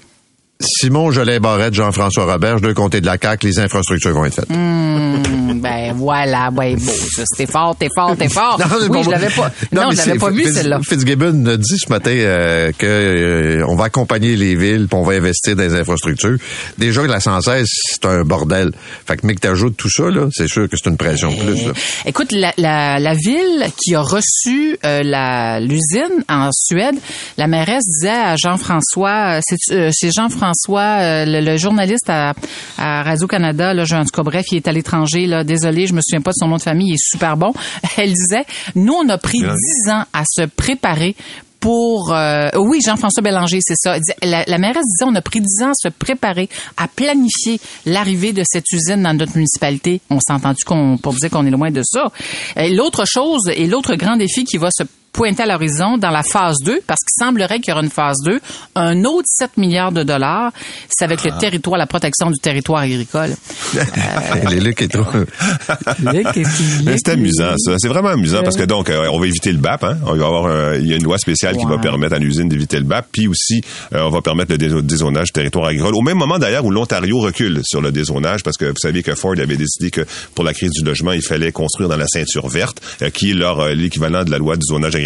Simon 0.65 1.12
Jolet 1.12 1.39
Barrette, 1.39 1.74
Jean-François 1.74 2.25
Robert, 2.25 2.62
de 2.62 2.71
côté 2.74 3.01
de 3.01 3.06
la 3.06 3.18
CAQ, 3.21 3.48
les 3.48 3.60
infrastructures 3.60 4.13
vont 4.13 4.25
être 4.25 4.36
faites. 4.36 4.50
Hmm, 4.50 5.60
ben 5.60 5.94
voilà, 5.95 6.50
ben 6.51 6.75
beau. 6.75 6.92
ça, 7.15 7.24
C'était 7.25 7.51
fort, 7.51 7.75
t'es 7.77 7.89
fort, 7.94 8.15
t'es 8.18 8.30
fort. 8.33 8.60
oui, 8.81 8.89
pas 8.89 9.01
je 9.04 9.10
l'avais 9.10 9.30
pas. 9.30 9.51
Non, 9.71 9.89
mais 9.89 9.95
je 9.95 10.07
l'avais 10.07 10.19
pas 10.19 10.30
vu 10.30 10.45
celle-là. 10.45 10.80
Fitzgibbon 10.83 11.45
a 11.45 11.57
dit 11.57 11.77
ce 11.77 11.89
matin 11.89 12.12
euh, 12.12 12.71
que 12.77 12.86
euh, 12.86 13.65
on 13.68 13.75
va 13.75 13.86
accompagner 13.86 14.36
les 14.36 14.56
villes, 14.56 14.88
puis 14.89 14.98
on 14.98 15.04
va 15.04 15.13
investir 15.13 15.56
dans 15.56 15.63
les 15.63 15.75
infrastructures. 15.75 16.38
Déjà 16.77 17.01
que 17.01 17.07
la 17.07 17.19
116, 17.19 17.65
c'est 17.68 18.06
un 18.06 18.24
bordel. 18.24 18.71
Fait 19.06 19.18
que 19.18 19.27
mais 19.27 19.36
que 19.36 19.42
t'ajoutes 19.42 19.75
tout 19.77 19.89
ça, 19.89 20.04
là, 20.10 20.27
c'est 20.31 20.48
sûr 20.48 20.69
que 20.69 20.77
c'est 20.81 20.89
une 20.89 20.98
pression 20.98 21.31
de 21.31 21.36
plus. 21.38 21.65
Là. 21.65 21.74
Écoute, 22.06 22.31
la, 22.31 22.54
la, 22.57 23.00
la 23.00 23.13
ville 23.13 23.65
qui 23.77 23.95
a 23.95 24.01
reçu 24.01 24.77
euh, 24.86 25.01
la 25.04 25.60
l'usine 25.60 26.24
en 26.30 26.50
Suède, 26.51 26.95
la 27.38 27.48
mairesse 27.48 27.83
disait 27.88 28.10
à 28.10 28.36
Jean-François, 28.36 29.39
c'est 29.42 29.57
euh, 29.74 29.89
c'est 29.92 30.12
Jean-François, 30.15 30.51
euh, 31.01 31.25
le, 31.25 31.41
le 31.41 31.57
journaliste 31.57 32.09
à, 32.09 32.33
à 32.77 33.03
Radio-Canada, 33.03 33.73
là, 33.73 33.83
je- 33.85 33.95
en 33.95 34.03
tout 34.03 34.11
cas, 34.13 34.23
bref, 34.23 34.45
il 34.51 34.57
est 34.57 34.67
à 34.67 34.71
l'étranger, 34.71 35.25
là, 35.27 35.44
désolé, 35.44 35.88
je 35.88 35.94
me 35.94 36.01
souviens 36.01 36.21
pas 36.21 36.31
de 36.31 36.38
son 36.39 36.47
nom 36.47 36.57
de 36.57 36.61
famille, 36.61 36.89
il 36.89 36.94
est 36.95 37.11
super 37.11 37.38
bon. 37.38 37.53
Elle 37.97 38.11
disait, 38.13 38.45
nous, 38.75 38.94
on 38.94 39.07
a 39.09 39.17
pris 39.17 39.39
dix 39.39 39.89
ans 39.91 40.03
à 40.13 40.23
se 40.29 40.44
préparer 40.45 41.15
pour 41.59 42.13
euh, 42.13 42.50
oui 42.57 42.79
Jean-François 42.85 43.23
Bélanger 43.23 43.59
c'est 43.61 43.77
ça. 43.77 43.95
La, 44.21 44.44
la 44.45 44.57
mairesse 44.57 44.83
disait 44.85 45.05
on 45.09 45.15
a 45.15 45.21
pris 45.21 45.39
dix 45.39 45.63
ans 45.63 45.69
à 45.69 45.73
se 45.81 45.88
préparer 45.88 46.50
à 46.75 46.89
planifier 46.89 47.57
l'arrivée 47.85 48.33
de 48.33 48.44
cette 48.45 48.69
usine 48.73 49.01
dans 49.01 49.13
notre 49.13 49.38
municipalité. 49.38 50.01
On 50.09 50.19
s'est 50.19 50.33
entendu 50.33 50.61
qu'on 50.65 50.97
pour 50.97 51.13
dire 51.13 51.29
qu'on 51.29 51.45
est 51.45 51.51
loin 51.51 51.71
de 51.71 51.81
ça. 51.85 52.11
L'autre 52.57 53.05
chose 53.07 53.50
et 53.55 53.65
l'autre 53.67 53.95
grand 53.95 54.17
défi 54.17 54.44
qui 54.44 54.57
va 54.57 54.67
se 54.77 54.83
pointer 55.13 55.44
à 55.44 55.45
l'horizon 55.45 55.98
dans 55.98 56.10
la 56.10 56.24
phase 56.24 56.57
2 56.65 56.81
parce 56.86 57.00
qu'il 57.01 57.24
semblerait 57.25 57.60
qu'il 57.60 57.69
y 57.69 57.71
aura 57.74 57.83
une 57.83 57.89
phase 57.92 58.18
2 58.25 58.39
un 58.75 59.04
autre 59.06 59.27
7 59.27 59.57
milliards 59.57 59.92
de 59.92 60.04
dollars 60.04 60.51
c'est 60.89 61.06
avec 61.06 61.24
le 61.24 61.31
territoire 61.39 61.77
la 61.77 61.86
protection 61.88 62.30
du 62.31 62.39
territoire 62.39 62.81
agricole 62.81 63.30
les 64.50 64.60
Luc 64.60 64.81
est 64.81 64.88
trop. 64.88 65.04
C'est 66.98 67.10
amusant, 67.10 67.56
ça. 67.57 67.74
C'est 67.77 67.88
vraiment 67.88 68.10
amusant 68.10 68.44
parce 68.44 68.56
que 68.57 68.63
donc, 68.63 68.89
euh, 68.89 69.07
on 69.12 69.19
va 69.19 69.27
éviter 69.27 69.51
le 69.51 69.57
BAP. 69.57 69.83
Hein? 69.83 69.98
On 70.06 70.15
va 70.15 70.25
avoir 70.25 70.45
un- 70.48 70.75
il 70.75 70.88
y 70.88 70.94
a 70.94 70.95
une 70.95 71.04
loi 71.04 71.18
spéciale 71.18 71.57
qui 71.57 71.65
va 71.65 71.77
permettre 71.77 72.13
à 72.15 72.19
l'usine 72.19 72.48
d'éviter 72.50 72.77
le 72.77 72.86
BAP. 72.86 73.07
Puis 73.12 73.27
aussi, 73.27 73.62
euh, 73.93 74.03
on 74.03 74.10
va 74.10 74.22
permettre 74.22 74.53
le 74.55 74.82
dézonage 74.82 75.27
du 75.27 75.32
territoire 75.34 75.67
agricole. 75.67 75.96
Au 75.96 76.01
même 76.01 76.17
moment, 76.17 76.38
d'ailleurs, 76.39 76.65
où 76.65 76.72
l'Ontario 76.72 77.20
recule 77.20 77.62
sur 77.63 77.82
le 77.82 77.91
dézonage 77.91 78.43
parce 78.43 78.58
que 78.58 78.65
vous 78.65 78.77
savez 78.77 79.03
que 79.03 79.15
Ford 79.15 79.34
avait 79.38 79.58
décidé 79.58 79.91
que 79.91 80.01
pour 80.36 80.43
la 80.43 80.53
crise 80.53 80.72
du 80.72 80.84
logement, 80.84 81.12
il 81.12 81.22
fallait 81.22 81.51
construire 81.51 81.89
dans 81.89 81.98
la 81.98 82.08
ceinture 82.08 82.48
verte, 82.48 82.82
euh, 83.01 83.10
qui 83.10 83.32
est 83.32 83.36
leur 83.36 83.60
euh, 83.60 83.74
l'équivalent 83.74 84.24
de 84.24 84.32
la 84.32 84.38
loi 84.38 84.55
du 84.55 84.65
zonage 84.65 84.96
agricole. 84.96 85.02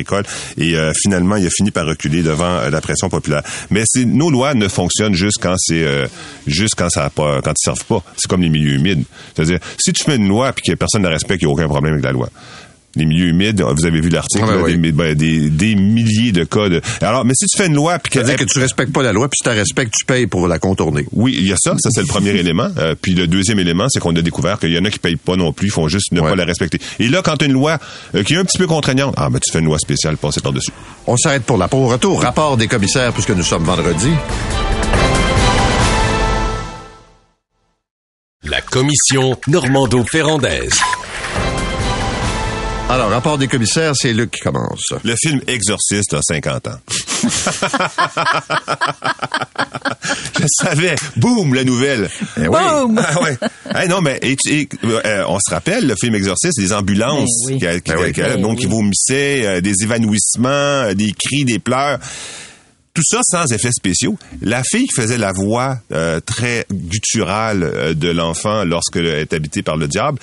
Et 0.58 0.76
euh, 0.76 0.92
finalement, 0.94 1.36
il 1.36 1.46
a 1.46 1.50
fini 1.50 1.72
par 1.72 1.86
reculer 1.86 2.24
devant 2.24 2.58
euh, 2.58 2.70
la 2.70 2.82
pression 2.82 3.10
populaire. 3.10 3.44
Mais 3.70 3.84
nos 4.06 4.30
lois 4.30 4.54
ne 4.54 4.68
fonctionnent 4.68 5.14
juste 5.14 5.38
quand 5.42 5.56
c'est 5.58 5.84
euh, 5.84 6.08
juste 6.46 6.76
quand 6.76 6.90
ça 6.90 7.10
pas 7.10 7.42
quand 7.42 7.52
ils 7.52 7.64
servent 7.64 7.86
pas. 7.86 8.04
C'est 8.16 8.30
comme 8.30 8.42
les 8.42 8.50
milieux 8.50 8.74
humides. 8.74 9.04
C'est-à-dire, 9.36 9.60
si 9.78 9.94
tu 9.94 10.04
fais 10.04 10.16
une 10.16 10.28
loi 10.28 10.54
puis 10.54 10.64
que 10.72 10.78
personne 10.78 11.02
ne 11.02 11.08
la 11.08 11.14
respecte, 11.14 11.42
il 11.42 11.46
n'y 11.46 11.52
a 11.52 11.54
aucun 11.54 11.68
problème 11.68 11.94
avec 11.94 12.06
la 12.06 12.12
loi. 12.12 12.30
Les 12.98 13.06
milieux 13.06 13.28
humides, 13.28 13.62
vous 13.62 13.86
avez 13.86 14.02
vu 14.02 14.10
l'article, 14.10 14.44
Ah, 14.48 14.52
ben 14.52 14.58
là, 14.58 14.64
oui. 14.64 14.78
des, 14.78 14.92
ben, 14.92 15.14
des, 15.14 15.50
des 15.50 15.76
milliers 15.76 16.32
de 16.32 16.44
cas. 16.44 16.68
De... 16.70 16.82
Alors, 17.02 17.24
mais 17.26 17.34
si 17.36 17.46
tu 17.46 17.58
fais 17.58 17.68
une 17.68 17.76
loi 17.76 18.00
puis 18.00 18.12
que, 18.12 18.20
C'est-à-dire 18.20 18.38
que 18.46 18.52
tu 18.52 18.60
respectes 18.60 18.92
pas 18.92 19.04
la 19.04 19.14
loi, 19.14 19.28
puis 19.30 19.38
si 19.38 19.44
tu 19.44 19.50
la 19.50 19.56
respectes, 19.56 19.94
tu 19.98 20.06
payes 20.06 20.28
pour 20.28 20.48
la 20.48 20.58
contourner. 20.60 21.06
oui, 21.14 21.36
il 21.38 21.48
y 21.48 21.52
a 21.54 21.56
ça, 21.58 21.76
ça 21.80 21.90
c'est 21.92 22.02
le 22.02 22.08
premier 22.08 22.30
élément. 22.36 22.70
Euh, 22.78 22.96
puis 23.02 23.14
le 23.14 23.28
deuxième 23.28 23.60
élément, 23.60 23.86
c'est 23.90 24.00
qu'on 24.00 24.16
a 24.16 24.22
découvert 24.22 24.58
qu'il 24.60 24.72
y 24.74 24.80
en 24.80 24.86
a 24.86 24.90
qui 24.90 25.00
payent 25.00 25.16
pas 25.16 25.36
non 25.36 25.54
plus, 25.54 25.68
ils 25.68 25.72
font 25.72 25.88
juste 25.88 26.12
ne 26.12 26.22
Ouais. 26.22 26.30
pas 26.32 26.36
la 26.36 26.46
respecter. 26.46 26.80
Et 27.00 27.08
là, 27.08 27.22
quand 27.24 27.38
tu 27.38 27.46
as 27.46 27.48
une 27.48 27.54
loi 27.54 27.78
euh, 28.16 28.24
qui 28.24 28.34
est 28.34 28.38
un 28.38 28.44
petit 28.46 28.58
peu 28.58 28.68
contraignante, 28.68 29.14
ah 29.18 29.30
ben 29.30 29.40
tu 29.40 29.52
fais 29.52 29.60
une 29.60 29.66
loi 29.66 29.78
spéciale, 29.80 30.18
passer 30.18 30.42
par-dessus. 30.42 30.72
On 31.06 31.16
s'arrête 31.18 31.44
pour 31.44 31.58
la 31.58 31.68
pause. 31.68 31.92
Retour, 31.92 32.22
rapport 32.22 32.58
des 32.58 32.68
commissaires, 32.68 33.14
puisque 33.14 33.30
nous 33.32 33.44
sommes 33.44 33.64
vendredi. 33.64 34.10
La 38.44 38.62
commission 38.62 39.36
Normando-Ferrandaise. 39.48 40.80
Alors, 42.90 43.10
rapport 43.10 43.38
des 43.38 43.48
commissaires, 43.50 43.94
c'est 43.96 44.14
Luc 44.14 44.32
qui 44.32 44.40
commence. 44.40 44.94
Le 45.04 45.14
film 45.18 45.42
Exorciste 45.48 46.14
a 46.14 46.22
50 46.22 46.68
ans. 46.68 46.80
Je 50.40 50.46
savais. 50.64 50.96
Boum, 51.18 51.54
la 51.54 51.66
nouvelle. 51.66 52.10
Eh 52.38 52.42
oui. 52.42 52.48
Boum! 52.48 52.98
Ah 53.06 53.22
ouais. 53.22 53.38
Hey, 53.76 53.90
non, 53.90 54.00
mais 54.02 54.18
et- 54.22 54.38
et, 54.48 54.70
euh, 54.86 55.26
on 55.28 55.38
se 55.40 55.50
rappelle 55.54 55.86
le 55.86 55.96
film 56.00 56.16
Exorciste, 56.16 56.60
les 56.62 56.72
ambulances 56.72 57.30
oui. 57.48 57.60
qui, 57.60 57.82
qui- 57.82 57.92
oui. 57.98 58.14
qui- 58.14 58.22
donc 58.42 58.52
oui. 58.52 58.58
qui 58.58 58.66
vomissaient, 58.68 59.46
euh, 59.46 59.60
des 59.62 59.84
évanouissements, 59.84 60.48
euh, 60.86 60.94
des 60.94 61.12
cris, 61.12 61.44
des 61.44 61.60
pleurs. 61.60 62.00
Tout 62.94 63.04
ça 63.06 63.20
sans 63.24 63.52
effets 63.52 63.74
spéciaux. 63.74 64.18
La 64.42 64.64
fille 64.64 64.88
qui 64.88 64.96
faisait 65.02 65.18
la 65.18 65.34
voix 65.34 65.78
euh, 65.92 66.20
très 66.22 66.66
gutturale 66.72 67.64
euh, 67.64 67.94
de 67.94 68.10
l'enfant 68.10 68.64
lorsqu'elle 68.64 69.08
est 69.08 69.34
habitée 69.34 69.62
par 69.62 69.76
le 69.78 69.88
diable, 69.90 70.20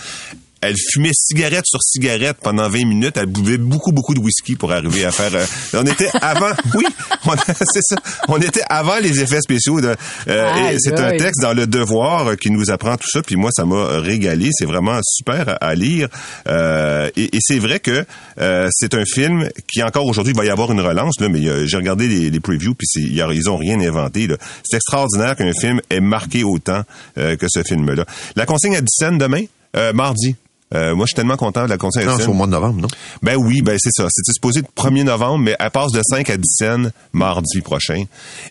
elle 0.68 0.76
fumait 0.92 1.10
cigarette 1.12 1.64
sur 1.66 1.80
cigarette 1.82 2.36
pendant 2.42 2.68
20 2.68 2.84
minutes. 2.86 3.16
Elle 3.16 3.26
buvait 3.26 3.58
beaucoup, 3.58 3.92
beaucoup 3.92 4.14
de 4.14 4.20
whisky 4.20 4.56
pour 4.56 4.72
arriver 4.72 5.04
à 5.04 5.10
faire... 5.12 5.34
euh, 5.34 5.44
on 5.74 5.84
était 5.86 6.08
avant... 6.20 6.50
Oui, 6.74 6.84
on- 7.26 7.32
c'est 7.72 7.82
ça. 7.82 7.96
On 8.28 8.38
était 8.40 8.62
avant 8.68 8.98
les 8.98 9.20
effets 9.20 9.40
spéciaux. 9.40 9.80
de- 9.80 9.94
euh, 10.28 10.70
et 10.70 10.78
c'est 10.78 10.98
un 10.98 11.10
texte 11.18 11.40
dans 11.42 11.52
Le 11.52 11.66
Devoir 11.66 12.36
qui 12.36 12.50
nous 12.50 12.70
apprend 12.70 12.96
tout 12.96 13.08
ça. 13.10 13.22
Puis 13.22 13.36
moi, 13.36 13.50
ça 13.52 13.64
m'a 13.64 13.98
régalé. 14.00 14.50
C'est 14.52 14.64
vraiment 14.66 14.98
super 15.04 15.48
à, 15.48 15.52
à 15.52 15.74
lire. 15.74 16.08
Euh, 16.48 17.10
et 17.16 17.34
et 17.36 17.38
c'est 17.40 17.58
vrai 17.58 17.80
que 17.80 18.04
euh, 18.40 18.68
c'est 18.72 18.94
un 18.94 19.04
film 19.04 19.48
qui 19.72 19.82
encore 19.82 20.06
aujourd'hui 20.06 20.32
va 20.34 20.44
y 20.44 20.50
avoir 20.50 20.70
une 20.72 20.80
relance. 20.80 21.20
Là, 21.20 21.28
mais 21.28 21.40
j'ai 21.66 21.76
regardé 21.76 22.06
les, 22.08 22.30
les 22.30 22.40
previews 22.40 22.74
puis 22.74 22.86
ils 22.96 23.50
ont 23.50 23.56
rien 23.56 23.80
inventé. 23.80 24.28
C'est 24.64 24.76
extraordinaire 24.76 25.36
qu'un 25.36 25.52
film 25.52 25.80
ait 25.90 26.00
marqué 26.00 26.44
autant 26.44 26.82
euh, 27.18 27.36
que 27.36 27.46
ce 27.48 27.62
film-là. 27.62 28.04
La 28.36 28.46
consigne 28.46 28.76
à 28.76 28.80
10 28.80 28.86
cents 28.90 29.12
demain, 29.12 29.42
euh, 29.76 29.92
mardi. 29.92 30.36
Euh, 30.74 30.94
moi, 30.94 31.04
je 31.06 31.08
suis 31.08 31.14
tellement 31.16 31.36
content 31.36 31.64
de 31.64 31.70
la 31.70 31.78
consigne 31.78 32.04
Non, 32.04 32.16
10 32.16 32.22
c'est 32.22 32.28
au 32.28 32.32
mois 32.32 32.46
de 32.46 32.52
novembre, 32.52 32.82
non? 32.82 32.88
Ben 33.22 33.36
oui, 33.36 33.62
ben 33.62 33.76
c'est 33.78 33.92
ça. 33.92 34.06
C'était 34.10 34.32
supposé 34.32 34.60
être 34.60 34.70
1er 34.76 35.04
novembre, 35.04 35.38
mais 35.44 35.56
elle 35.58 35.70
passe 35.70 35.92
de 35.92 36.00
5 36.02 36.28
à 36.30 36.36
10 36.36 36.42
scènes 36.48 36.92
mardi 37.12 37.60
prochain. 37.60 38.04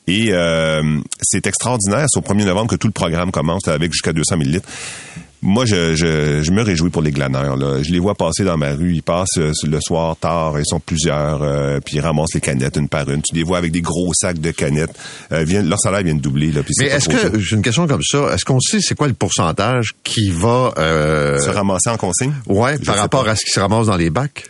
Et 0.08 0.30
euh, 0.32 1.00
c'est 1.22 1.46
extraordinaire. 1.48 2.06
C'est 2.10 2.20
au 2.20 2.22
1er 2.22 2.46
novembre 2.46 2.70
que 2.72 2.76
tout 2.76 2.88
le 2.88 2.94
programme 2.94 3.32
commence 3.32 3.68
avec 3.68 3.92
jusqu'à 3.92 4.14
200 4.14 4.38
000 4.38 4.50
litres. 4.50 4.70
Moi, 5.44 5.66
je, 5.66 5.94
je, 5.96 6.42
je 6.42 6.52
me 6.52 6.62
réjouis 6.64 6.90
pour 6.90 7.02
les 7.02 7.12
glaneurs. 7.12 7.58
Là. 7.58 7.84
Je 7.84 7.92
les 7.92 8.00
vois 8.00 8.16
passer 8.16 8.44
dans 8.46 8.58
ma 8.58 8.72
rue. 8.72 8.94
Ils 8.94 9.04
passent 9.04 9.38
euh, 9.38 9.52
le 9.68 9.80
soir 9.82 10.16
tard. 10.16 10.58
Ils 10.58 10.66
sont 10.66 10.80
plusieurs. 10.80 11.44
euh, 11.44 11.80
puis 11.84 11.98
ils 11.98 12.00
ramassent 12.00 12.34
les 12.34 12.40
canettes 12.42 12.78
une 12.78 12.88
par 12.88 13.10
une. 13.10 13.22
Tu 13.22 13.36
les 13.36 13.44
vois 13.44 13.58
avec 13.58 13.72
des 13.72 13.82
gros 13.82 14.12
sacs 14.14 14.40
de 14.40 14.52
canettes. 14.52 14.96
Euh, 15.32 15.44
viennent, 15.44 15.68
leur 15.68 15.80
salaire 15.80 16.02
vient 16.04 16.16
de 16.16 16.22
doubler. 16.22 16.52
Là, 16.52 16.64
puis 16.64 16.74
Mais 16.80 16.86
est-ce 16.88 17.10
que, 17.10 17.40
j'ai 17.40 17.56
une 17.58 17.62
question 17.62 17.86
comme 17.88 18.02
ça, 18.04 18.34
est-ce 18.34 18.46
qu'on 18.46 18.60
sait 18.62 18.80
c'est 18.82 18.96
quoi 18.96 19.08
le 19.08 19.14
pourcentage 19.14 19.92
qui 20.04 20.30
va, 20.32 20.74
euh, 20.78 21.38
se 21.40 21.50
ramasser 21.50 21.90
en 21.90 21.98
consigne? 21.98 22.34
ouais, 22.48 22.78
Je 22.80 22.86
par 22.86 22.96
rapport 22.98 23.26
pas. 23.26 23.32
à 23.32 23.36
ce 23.36 23.44
qui 23.44 23.52
se 23.52 23.60
ramasse 23.60 23.88
dans 23.88 23.98
les 23.98 24.10
bacs? 24.10 24.46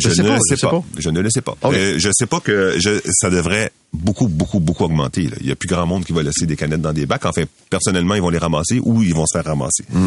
Je, 0.00 0.08
Je 0.08 0.14
sais 0.14 0.22
ne 0.22 0.28
pas, 0.28 0.34
le 0.34 0.40
je 0.50 0.54
sais 0.56 0.60
pas. 0.66 0.70
pas. 0.70 0.82
Je 0.98 1.10
ne 1.10 1.20
le 1.20 1.30
sais 1.30 1.40
pas. 1.42 1.56
Euh, 1.64 1.94
je 1.98 2.10
sais 2.12 2.26
pas 2.26 2.40
que 2.40 2.74
je, 2.78 3.00
ça 3.12 3.30
devrait 3.30 3.70
beaucoup, 3.92 4.28
beaucoup, 4.28 4.60
beaucoup 4.60 4.84
augmenter. 4.84 5.22
là. 5.24 5.36
Il 5.40 5.46
y 5.46 5.50
a 5.52 5.56
plus 5.56 5.68
grand 5.68 5.86
monde 5.86 6.04
qui 6.04 6.12
va 6.12 6.22
laisser 6.22 6.46
des 6.46 6.56
canettes 6.56 6.80
dans 6.80 6.92
des 6.92 7.06
bacs. 7.06 7.24
Enfin, 7.26 7.42
personnellement, 7.68 8.14
ils 8.14 8.22
vont 8.22 8.30
les 8.30 8.38
ramasser 8.38 8.80
ou 8.82 9.02
ils 9.02 9.14
vont 9.14 9.26
se 9.26 9.36
faire 9.38 9.44
ramasser. 9.44 9.84
Mm. 9.90 10.06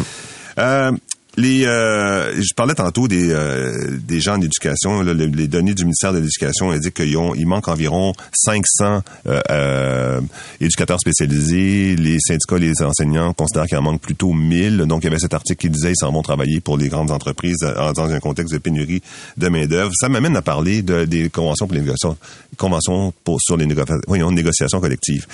Euh, 0.58 0.92
les, 1.36 1.64
euh, 1.66 2.34
je 2.40 2.54
parlais 2.54 2.74
tantôt 2.74 3.08
des, 3.08 3.30
euh, 3.30 3.98
des 3.98 4.20
gens 4.20 4.36
en 4.36 4.40
éducation. 4.40 5.02
les 5.02 5.48
données 5.48 5.74
du 5.74 5.84
ministère 5.84 6.12
de 6.12 6.18
l'Éducation 6.18 6.70
indiquent 6.70 6.94
qu'il 6.94 7.16
il 7.36 7.46
manque 7.46 7.68
environ 7.68 8.12
500 8.32 9.02
euh, 9.26 9.40
euh, 9.50 10.20
éducateurs 10.60 11.00
spécialisés. 11.00 11.96
Les 11.96 12.18
syndicats, 12.20 12.58
les 12.58 12.82
enseignants 12.82 13.32
considèrent 13.32 13.66
qu'il 13.66 13.78
en 13.78 13.82
manque 13.82 14.00
plutôt 14.00 14.32
1000. 14.32 14.78
Donc, 14.86 15.02
il 15.02 15.06
y 15.06 15.08
avait 15.08 15.18
cet 15.18 15.34
article 15.34 15.60
qui 15.60 15.70
disait 15.70 15.88
qu'ils 15.88 15.96
s'en 15.96 16.12
vont 16.12 16.22
travailler 16.22 16.60
pour 16.60 16.76
les 16.76 16.88
grandes 16.88 17.10
entreprises 17.10 17.62
euh, 17.62 17.92
dans 17.92 18.10
un 18.10 18.20
contexte 18.20 18.52
de 18.52 18.58
pénurie 18.58 19.02
de 19.36 19.48
main-d'œuvre. 19.48 19.92
Ça 19.94 20.08
m'amène 20.08 20.36
à 20.36 20.42
parler 20.42 20.82
de, 20.82 21.04
des 21.04 21.30
conventions 21.30 21.66
pour 21.66 21.74
les 21.74 21.80
négociations, 21.80 22.16
conventions 22.56 23.12
pour, 23.24 23.40
sur 23.40 23.56
les 23.56 23.66
négociations 23.66 24.80
collectives. 24.80 25.26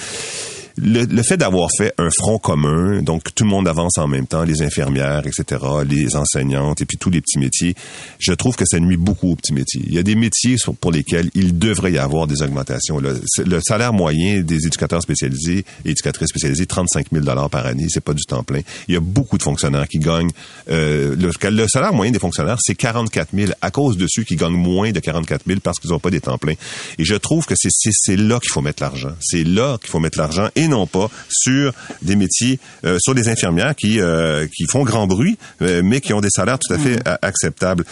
Le, 0.76 1.04
le 1.04 1.22
fait 1.22 1.36
d'avoir 1.36 1.68
fait 1.76 1.92
un 1.98 2.10
front 2.10 2.38
commun, 2.38 3.02
donc 3.02 3.34
tout 3.34 3.44
le 3.44 3.50
monde 3.50 3.68
avance 3.68 3.98
en 3.98 4.06
même 4.08 4.26
temps, 4.26 4.44
les 4.44 4.62
infirmières, 4.62 5.22
etc., 5.26 5.62
les 5.88 6.16
enseignantes 6.16 6.80
et 6.80 6.86
puis 6.86 6.96
tous 6.96 7.10
les 7.10 7.20
petits 7.20 7.38
métiers, 7.38 7.74
je 8.18 8.32
trouve 8.32 8.56
que 8.56 8.64
ça 8.66 8.78
nuit 8.80 8.96
beaucoup 8.96 9.30
aux 9.32 9.36
petits 9.36 9.52
métiers. 9.52 9.82
Il 9.86 9.92
y 9.94 9.98
a 9.98 10.02
des 10.02 10.14
métiers 10.14 10.56
pour 10.80 10.92
lesquels 10.92 11.30
il 11.34 11.58
devrait 11.58 11.92
y 11.92 11.98
avoir 11.98 12.26
des 12.26 12.42
augmentations. 12.42 13.00
C'est- 13.26 13.46
Le 13.46 13.60
salaire 13.60 13.92
moyen 13.92 14.40
des 14.42 14.66
éducateurs 14.66 15.02
spécialisés 15.02 15.64
éducatrices 15.84 16.28
spécialisées, 16.28 16.66
35 16.66 17.06
000 17.12 17.24
par 17.48 17.66
année, 17.66 17.86
c'est 17.88 18.02
pas 18.04 18.14
du 18.14 18.22
temps 18.24 18.42
plein. 18.42 18.60
Il 18.88 18.94
y 18.94 18.96
a 18.96 19.00
beaucoup 19.00 19.38
de 19.38 19.42
fonctionnaires 19.42 19.88
qui 19.88 19.98
gagnent. 19.98 20.30
euh, 20.70 21.16
le, 21.16 21.30
le 21.50 21.68
salaire 21.68 21.92
moyen 21.92 22.12
des 22.12 22.18
fonctionnaires, 22.18 22.58
c'est 22.60 22.74
44 22.74 23.28
000 23.34 23.52
à 23.60 23.70
cause 23.70 23.96
de 23.96 24.06
ceux 24.08 24.22
qui 24.22 24.36
gagnent 24.36 24.52
moins 24.56 24.92
de 24.92 25.00
44 25.00 25.42
000 25.46 25.60
parce 25.62 25.78
qu'ils 25.78 25.90
n'ont 25.90 25.98
pas 25.98 26.10
des 26.10 26.20
temps 26.20 26.38
pleins. 26.38 26.54
Et 26.98 27.04
je 27.04 27.14
trouve 27.16 27.46
que 27.46 27.54
c'est 27.56 28.16
là 28.16 28.38
qu'il 28.40 28.50
faut 28.52 28.60
mettre 28.60 28.82
l'argent. 28.82 29.12
C'est 29.20 29.44
là 29.44 29.78
qu'il 29.80 29.90
faut 29.90 29.98
mettre 30.00 30.18
l'argent 30.18 30.48
et 30.62 30.68
non 30.68 30.86
pas 30.86 31.08
sur 31.28 31.72
des 32.02 32.16
métiers, 32.16 32.58
euh, 32.84 32.98
sur 33.00 33.14
des 33.14 33.28
infirmières 33.28 33.74
qui 33.74 34.00
euh, 34.00 34.46
qui 34.54 34.64
font 34.70 34.84
grand 34.84 35.06
bruit, 35.06 35.38
euh, 35.62 35.82
mais 35.84 36.00
qui 36.00 36.12
ont 36.12 36.20
des 36.20 36.30
salaires 36.30 36.58
tout 36.58 36.72
à 36.72 36.78
fait 36.78 36.98
a- 37.06 37.18
acceptables. 37.22 37.84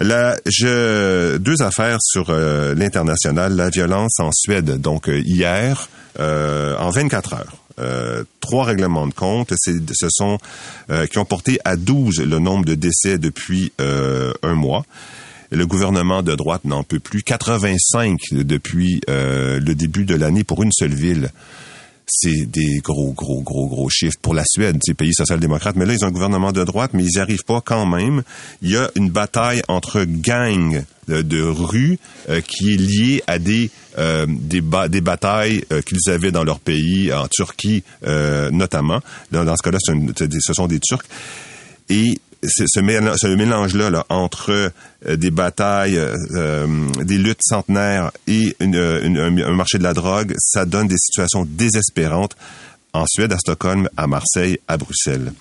Là, 0.00 0.36
je 0.46 1.36
deux 1.38 1.62
affaires 1.62 1.98
sur 2.00 2.32
l'international, 2.32 3.54
la 3.54 3.70
violence 3.70 4.18
en 4.18 4.30
Suède. 4.32 4.80
Donc 4.80 5.08
hier, 5.08 5.88
en 6.18 6.90
24 6.90 7.34
heures. 7.34 7.56
Euh, 7.80 8.22
trois 8.40 8.64
règlements 8.64 9.08
de 9.08 9.14
compte, 9.14 9.52
ce 9.58 10.08
sont 10.08 10.38
euh, 10.90 11.06
qui 11.06 11.18
ont 11.18 11.24
porté 11.24 11.58
à 11.64 11.74
12 11.74 12.20
le 12.20 12.38
nombre 12.38 12.64
de 12.64 12.74
décès 12.76 13.18
depuis 13.18 13.72
euh, 13.80 14.32
un 14.44 14.54
mois. 14.54 14.84
Le 15.50 15.66
gouvernement 15.66 16.22
de 16.22 16.34
droite 16.36 16.64
n'en 16.64 16.84
peut 16.84 17.00
plus. 17.00 17.22
85 17.22 18.18
depuis 18.32 19.00
le 19.08 19.72
début 19.74 20.04
de 20.04 20.14
l'année 20.14 20.44
pour 20.44 20.62
une 20.62 20.72
seule 20.72 20.94
ville. 20.94 21.30
C'est 22.06 22.44
des 22.46 22.80
gros, 22.84 23.12
gros, 23.12 23.40
gros, 23.40 23.66
gros 23.66 23.88
chiffres 23.88 24.18
pour 24.20 24.34
la 24.34 24.44
Suède, 24.46 24.76
c'est 24.84 24.92
pays 24.92 25.14
social-démocrate. 25.14 25.74
Mais 25.76 25.86
là, 25.86 25.94
ils 25.94 26.04
ont 26.04 26.08
un 26.08 26.12
gouvernement 26.12 26.52
de 26.52 26.62
droite, 26.62 26.90
mais 26.92 27.02
ils 27.02 27.14
n'y 27.14 27.18
arrivent 27.18 27.44
pas 27.44 27.62
quand 27.62 27.86
même. 27.86 28.22
Il 28.60 28.70
y 28.70 28.76
a 28.76 28.90
une 28.94 29.08
bataille 29.08 29.62
entre 29.68 30.04
gangs 30.04 30.84
de, 31.08 31.22
de 31.22 31.42
rue 31.42 31.98
euh, 32.28 32.42
qui 32.42 32.74
est 32.74 32.76
liée 32.76 33.22
à 33.26 33.38
des 33.38 33.70
euh, 33.98 34.26
des, 34.28 34.60
ba- 34.60 34.88
des 34.88 35.00
batailles 35.00 35.64
euh, 35.72 35.80
qu'ils 35.80 36.10
avaient 36.10 36.32
dans 36.32 36.44
leur 36.44 36.60
pays, 36.60 37.10
en 37.12 37.26
Turquie 37.28 37.82
euh, 38.06 38.50
notamment. 38.50 39.00
Dans, 39.32 39.44
dans 39.44 39.56
ce 39.56 39.62
cas-là, 39.62 39.78
ce 39.80 40.52
sont 40.52 40.66
des 40.66 40.80
Turcs. 40.80 41.06
Et 41.90 42.18
ce, 42.48 42.64
ce 42.66 42.80
mélange, 42.80 43.16
ce 43.18 43.26
mélange-là 43.26 43.90
là, 43.90 44.06
entre 44.08 44.72
euh, 45.06 45.16
des 45.16 45.30
batailles, 45.30 45.98
euh, 45.98 46.16
euh, 46.32 46.66
des 47.02 47.18
luttes 47.18 47.42
centenaires 47.42 48.10
et 48.26 48.56
un, 48.60 49.52
marché 49.54 49.78
de 49.78 49.82
la 49.82 49.94
drogue, 49.94 50.34
ça 50.38 50.64
donne 50.64 50.88
des 50.88 50.98
situations 50.98 51.46
désespérantes 51.48 52.36
en 52.92 53.06
Suède, 53.06 53.32
à 53.32 53.38
Stockholm, 53.38 53.88
à 53.96 54.06
Marseille, 54.06 54.58
à 54.68 54.76
Bruxelles. 54.76 55.32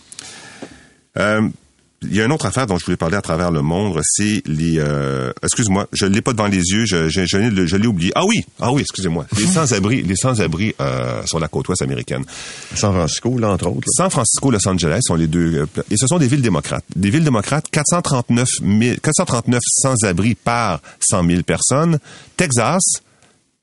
Il 2.03 2.15
y 2.15 2.21
a 2.21 2.25
une 2.25 2.31
autre 2.31 2.45
affaire 2.45 2.67
dont 2.67 2.77
je 2.77 2.85
voulais 2.85 2.97
parler 2.97 3.15
à 3.17 3.21
travers 3.21 3.51
le 3.51 3.61
monde, 3.61 3.99
c'est 4.03 4.41
les... 4.45 4.75
euh, 4.79 5.31
excuse-moi, 5.43 5.87
je 5.91 6.05
l'ai 6.05 6.21
pas 6.21 6.33
devant 6.33 6.47
les 6.47 6.57
yeux, 6.57 6.85
je, 6.85 7.09
je, 7.09 7.25
je, 7.25 7.37
l'ai- 7.37 7.67
je 7.67 7.75
l'ai 7.75 7.87
oublié. 7.87 8.11
Ah 8.15 8.25
oui, 8.25 8.45
ah 8.59 8.71
oui, 8.71 8.81
excusez-moi. 8.81 9.25
Les 9.37 9.45
sans-abri, 9.47 10.03
les 10.03 10.15
sans-abri 10.15 10.75
euh, 10.81 11.21
sur 11.25 11.39
la 11.39 11.47
côte 11.47 11.67
ouest 11.69 11.81
américaine. 11.81 12.23
San 12.75 12.93
Francisco, 12.93 13.37
là, 13.37 13.49
entre 13.51 13.67
autres. 13.67 13.87
là. 13.87 14.03
San 14.03 14.09
Francisco, 14.09 14.51
Los 14.51 14.67
Angeles 14.67 14.99
sont 15.03 15.15
les 15.15 15.27
deux. 15.27 15.55
euh, 15.77 15.81
et 15.89 15.97
ce 15.97 16.07
sont 16.07 16.17
des 16.17 16.27
villes 16.27 16.41
démocrates. 16.41 16.85
Des 16.95 17.09
villes 17.09 17.23
démocrates, 17.23 17.65
439, 17.71 18.47
000 18.61 18.95
439 19.01 19.61
sans-abri 19.67 20.35
par 20.35 20.81
100 20.99 21.25
000 21.27 21.43
personnes. 21.43 21.99
Texas, 22.37 22.81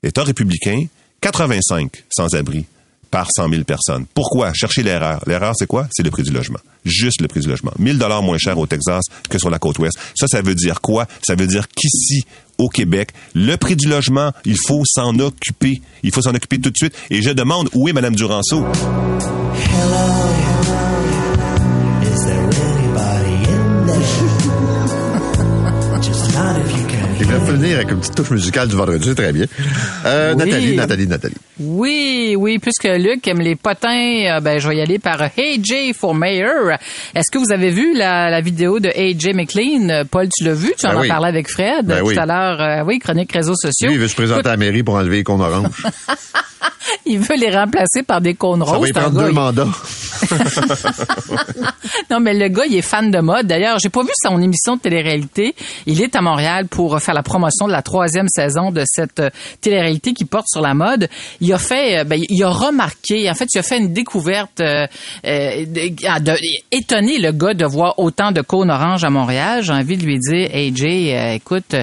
État 0.03 0.23
républicain, 0.23 0.85
85 1.21 2.03
sans-abri 2.09 2.65
par 3.11 3.27
100 3.29 3.49
000 3.49 3.63
personnes. 3.63 4.05
Pourquoi? 4.13 4.53
Chercher 4.53 4.83
l'erreur. 4.83 5.21
L'erreur, 5.27 5.53
c'est 5.55 5.67
quoi? 5.67 5.87
C'est 5.91 6.03
le 6.03 6.09
prix 6.09 6.23
du 6.23 6.31
logement. 6.31 6.59
Juste 6.85 7.21
le 7.21 7.27
prix 7.27 7.41
du 7.41 7.49
logement. 7.49 7.71
1000 7.77 7.99
dollars 7.99 8.23
moins 8.23 8.37
cher 8.37 8.57
au 8.57 8.65
Texas 8.65 9.03
que 9.29 9.37
sur 9.37 9.49
la 9.49 9.59
côte 9.59 9.77
ouest. 9.79 9.97
Ça, 10.15 10.27
ça 10.27 10.41
veut 10.41 10.55
dire 10.55 10.81
quoi? 10.81 11.05
Ça 11.21 11.35
veut 11.35 11.45
dire 11.45 11.67
qu'ici, 11.67 12.25
au 12.57 12.69
Québec, 12.69 13.11
le 13.35 13.55
prix 13.57 13.75
du 13.75 13.87
logement, 13.87 14.31
il 14.45 14.57
faut 14.57 14.83
s'en 14.85 15.19
occuper. 15.19 15.81
Il 16.03 16.11
faut 16.11 16.21
s'en 16.21 16.33
occuper 16.33 16.59
tout 16.59 16.71
de 16.71 16.77
suite. 16.77 16.95
Et 17.09 17.21
je 17.21 17.29
demande, 17.29 17.69
où 17.73 17.87
est 17.89 17.93
Mme 17.93 18.15
Duranceau? 18.15 18.65
Just 26.01 26.33
not 26.33 26.59
if 26.59 26.75
you 26.75 26.90
Il 27.21 27.27
va 27.27 27.39
finir 27.39 27.75
avec 27.77 27.91
une 27.91 27.99
petite 27.99 28.15
touche 28.15 28.31
musicale 28.31 28.67
du 28.67 28.75
vendredi, 28.75 29.13
très 29.13 29.31
bien. 29.31 29.45
Euh, 30.05 30.33
Oui. 30.33 30.37
Nathalie, 30.45 30.75
Nathalie, 30.75 31.07
Nathalie. 31.07 31.35
Oui, 31.59 32.35
oui, 32.37 32.57
puisque 32.57 32.85
Luc 32.85 33.27
aime 33.27 33.41
les 33.41 33.55
potins, 33.55 34.25
euh, 34.25 34.39
ben 34.39 34.59
je 34.59 34.67
vais 34.67 34.77
y 34.77 34.81
aller 34.81 34.97
par 34.97 35.21
Hey 35.37 35.59
Jay 35.63 35.93
for 35.93 36.15
Mayor. 36.15 36.71
Est-ce 37.13 37.29
que 37.31 37.37
vous 37.37 37.51
avez 37.51 37.69
vu 37.69 37.95
la, 37.95 38.29
la 38.31 38.41
vidéo 38.41 38.79
de 38.79 38.89
Hey 38.89 39.15
McLean? 39.35 40.03
Paul, 40.09 40.27
tu 40.35 40.43
l'as 40.43 40.53
vu? 40.55 40.73
Tu 40.77 40.85
en 40.87 40.89
Ben 40.93 40.97
as 40.97 41.01
oui. 41.01 41.07
parlé 41.09 41.27
avec 41.27 41.47
Fred 41.47 41.85
Ben 41.85 41.99
tout 41.99 42.07
oui. 42.07 42.17
à 42.17 42.25
l'heure. 42.25 42.59
Euh, 42.61 42.83
oui, 42.87 42.97
chronique 42.97 43.31
réseaux 43.31 43.55
sociaux. 43.55 43.89
Lui, 43.89 43.95
il 43.95 43.99
veut 44.01 44.07
se 44.07 44.15
présenter 44.15 44.47
à 44.47 44.51
la 44.53 44.57
mairie 44.57 44.81
pour 44.81 44.95
enlever 44.95 45.17
les 45.17 45.23
cônes 45.23 45.41
oranges. 45.41 45.67
Il 47.05 47.19
veut 47.19 47.35
les 47.37 47.49
remplacer 47.51 48.03
par 48.05 48.21
des 48.21 48.33
cônes 48.33 48.63
Ça 48.65 48.71
roses. 48.71 48.81
va 48.81 48.87
y 48.87 48.91
prendre 48.91 49.21
deux 49.23 49.31
mandats. 49.31 49.67
Non, 52.09 52.19
mais 52.19 52.33
le 52.33 52.47
gars, 52.49 52.63
il 52.67 52.75
est 52.75 52.81
fan 52.81 53.09
de 53.11 53.19
mode. 53.19 53.47
D'ailleurs, 53.47 53.79
j'ai 53.79 53.89
pas 53.89 54.01
vu 54.03 54.09
son 54.21 54.41
émission 54.41 54.75
de 54.75 54.81
télé-réalité. 54.81 55.55
Il 55.85 56.01
est 56.01 56.15
à 56.15 56.21
Montréal 56.21 56.67
pour 56.67 56.99
faire 57.01 57.13
la 57.13 57.23
promotion 57.23 57.67
de 57.67 57.71
la 57.71 57.81
troisième 57.81 58.27
saison 58.27 58.71
de 58.71 58.83
cette 58.85 59.19
euh, 59.19 59.29
télé-réalité 59.61 60.13
qui 60.13 60.25
porte 60.25 60.47
sur 60.49 60.61
la 60.61 60.73
mode. 60.73 61.07
Il 61.39 61.51
a 61.53 61.57
fait, 61.57 61.99
euh, 61.99 62.03
ben, 62.03 62.19
il 62.29 62.43
a 62.43 62.49
remarqué, 62.49 63.29
en 63.29 63.33
fait, 63.33 63.47
il 63.53 63.59
a 63.59 63.63
fait 63.63 63.77
une 63.77 63.93
découverte 63.93 64.59
euh, 64.61 64.85
euh, 65.25 65.65
de- 65.65 65.91
ah, 66.07 66.19
de- 66.19 66.35
étonné 66.71 67.17
le 67.17 67.31
gars 67.31 67.53
de 67.53 67.65
voir 67.65 67.97
autant 67.99 68.31
de 68.31 68.41
cônes 68.41 68.69
oranges 68.71 69.03
à 69.03 69.09
Montréal. 69.09 69.63
J'ai 69.63 69.73
envie 69.73 69.97
de 69.97 70.05
lui 70.05 70.19
dire, 70.19 70.49
hey 70.53 70.75
Jay, 70.75 71.15
euh, 71.17 71.33
écoute, 71.35 71.75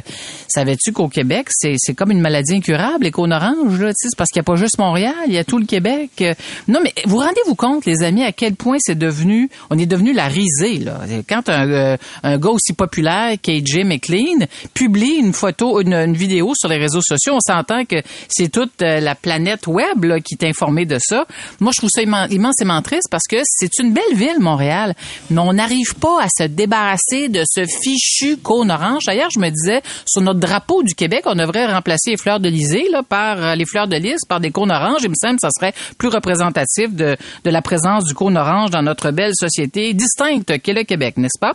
savais-tu 0.48 0.92
qu'au 0.92 1.08
Québec, 1.08 1.46
c'est 1.50 1.74
c'est 1.78 1.94
comme 1.94 2.10
une 2.10 2.20
maladie 2.20 2.54
incurable, 2.56 3.04
les 3.04 3.10
cônes 3.10 3.32
oranges, 3.32 3.80
là, 3.80 3.92
c'est 3.94 4.08
parce 4.16 4.30
qu'il 4.30 4.40
n'y 4.40 4.44
a 4.44 4.48
pas 4.52 4.56
juste 4.56 4.78
Montréal, 4.78 5.14
il 5.26 5.32
y 5.34 5.38
a 5.38 5.44
tout 5.44 5.58
le 5.58 5.66
Québec. 5.66 6.22
Non, 6.66 6.80
mais 6.82 6.92
vous 7.06 7.18
rendez-vous 7.18 7.54
compte, 7.54 7.86
les 7.86 8.02
amis, 8.04 8.22
à 8.28 8.32
quel 8.32 8.54
point 8.54 8.76
c'est 8.78 8.98
devenu, 8.98 9.50
on 9.70 9.78
est 9.78 9.86
devenu 9.86 10.12
la 10.12 10.28
risée. 10.28 10.84
Quand 11.28 11.48
un, 11.48 11.68
euh, 11.70 11.96
un 12.22 12.38
gars 12.38 12.50
aussi 12.50 12.74
populaire 12.74 13.36
qu'AJ 13.40 13.84
McLean 13.84 14.46
publie 14.74 15.16
une 15.16 15.32
photo, 15.32 15.80
une, 15.80 16.12
vidéo 16.12 16.52
sur 16.54 16.68
les 16.68 16.76
réseaux 16.76 17.00
sociaux, 17.00 17.34
on 17.34 17.40
s'entend 17.40 17.84
que 17.84 17.96
c'est 18.28 18.50
toute 18.50 18.82
euh, 18.82 19.00
la 19.00 19.14
planète 19.14 19.66
web, 19.66 20.06
qui 20.22 20.34
est 20.34 20.46
informée 20.46 20.84
de 20.84 20.98
ça. 21.00 21.26
Moi, 21.60 21.72
je 21.74 21.78
trouve 21.78 21.90
ça 21.90 22.02
immen- 22.02 22.30
immensément 22.30 22.80
triste 22.82 23.08
parce 23.10 23.26
que 23.28 23.38
c'est 23.44 23.78
une 23.78 23.92
belle 23.92 24.14
ville, 24.14 24.40
Montréal, 24.40 24.94
mais 25.30 25.40
on 25.40 25.52
n'arrive 25.54 25.94
pas 25.94 26.22
à 26.22 26.28
se 26.28 26.44
débarrasser 26.44 27.28
de 27.28 27.42
ce 27.48 27.64
fichu 27.64 28.36
cône 28.36 28.70
orange. 28.70 29.04
D'ailleurs, 29.06 29.30
je 29.30 29.40
me 29.40 29.48
disais, 29.48 29.82
sur 30.06 30.22
notre 30.22 30.40
drapeau 30.40 30.82
du 30.82 30.94
Québec, 30.94 31.22
on 31.26 31.34
devrait 31.34 31.66
remplacer 31.66 32.10
les 32.10 32.16
fleurs 32.16 32.40
de 32.40 32.48
lysée, 32.48 32.84
par 33.08 33.42
euh, 33.42 33.54
les 33.54 33.64
fleurs 33.64 33.88
de 33.88 33.96
lys, 33.96 34.20
par 34.28 34.40
des 34.40 34.50
cônes 34.50 34.70
oranges. 34.70 35.00
Il 35.02 35.10
me 35.10 35.14
semble 35.14 35.36
que 35.36 35.42
ça 35.42 35.50
serait 35.50 35.72
plus 35.96 36.08
représentatif 36.08 36.94
de, 36.94 37.16
de 37.44 37.50
la 37.50 37.62
présence 37.62 38.04
du 38.04 38.14
cône 38.18 38.36
orange 38.36 38.70
dans 38.70 38.82
notre 38.82 39.12
belle 39.12 39.30
société 39.32 39.94
distincte 39.94 40.60
qu'est 40.60 40.72
le 40.72 40.82
Québec, 40.82 41.18
n'est-ce 41.18 41.38
pas? 41.38 41.54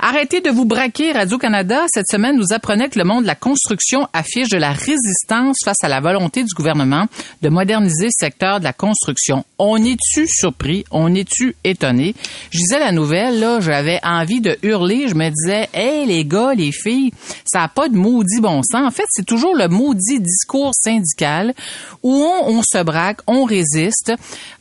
Arrêtez 0.00 0.40
de 0.40 0.50
vous 0.50 0.64
braquer, 0.64 1.12
Radio-Canada. 1.12 1.84
Cette 1.86 2.08
semaine, 2.10 2.36
nous 2.36 2.52
apprenait 2.52 2.88
que 2.88 2.98
le 2.98 3.04
monde 3.04 3.22
de 3.22 3.28
la 3.28 3.36
construction 3.36 4.08
affiche 4.12 4.48
de 4.48 4.56
la 4.56 4.72
résistance 4.72 5.58
face 5.64 5.84
à 5.84 5.88
la 5.88 6.00
volonté 6.00 6.42
du 6.42 6.52
gouvernement 6.54 7.06
de 7.40 7.48
moderniser 7.50 8.06
le 8.06 8.10
secteur 8.18 8.58
de 8.58 8.64
la 8.64 8.72
construction. 8.72 9.44
On 9.60 9.76
est-tu 9.76 10.26
surpris? 10.26 10.84
On 10.90 11.14
est-tu 11.14 11.54
étonné? 11.62 12.16
Je 12.50 12.58
disais 12.58 12.80
la 12.80 12.90
nouvelle, 12.90 13.38
là, 13.38 13.60
j'avais 13.60 14.00
envie 14.02 14.40
de 14.40 14.58
hurler. 14.64 15.06
Je 15.06 15.14
me 15.14 15.28
disais, 15.30 15.68
hey, 15.72 16.04
les 16.06 16.24
gars, 16.24 16.52
les 16.52 16.72
filles, 16.72 17.12
ça 17.44 17.60
n'a 17.60 17.68
pas 17.68 17.88
de 17.88 17.96
maudit 17.96 18.40
bon 18.40 18.62
sens. 18.64 18.82
En 18.84 18.90
fait, 18.90 19.06
c'est 19.10 19.26
toujours 19.26 19.54
le 19.54 19.68
maudit 19.68 20.18
discours 20.18 20.72
syndical 20.74 21.54
où 22.02 22.12
on, 22.12 22.60
se 22.62 22.82
braque, 22.82 23.20
on 23.28 23.44
résiste, 23.44 24.12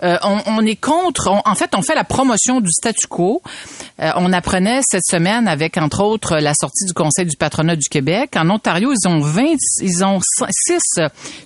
euh, 0.04 0.18
on 0.24 0.64
est 0.68 0.76
contre, 0.76 1.31
en 1.46 1.56
fait, 1.56 1.72
on 1.76 1.82
fait 1.82 1.96
la 1.96 2.04
promotion 2.04 2.62
du 2.62 2.72
statu 2.72 3.08
quo. 3.08 3.42
Euh, 4.00 4.12
on 4.16 4.34
apprenait 4.34 4.82
cette 4.84 5.06
semaine 5.06 5.48
avec, 5.48 5.78
entre 5.78 6.04
autres, 6.04 6.38
la 6.38 6.54
sortie 6.54 6.86
du 6.86 6.94
Conseil 6.94 7.26
du 7.26 7.38
patronat 7.38 7.76
du 7.76 7.88
Québec. 7.88 8.32
En 8.36 8.50
Ontario, 8.50 8.92
ils 8.92 9.08
ont 9.08 9.20
20, 9.20 9.56
ils 9.82 10.04
ont 10.04 10.20
6, 10.22 10.80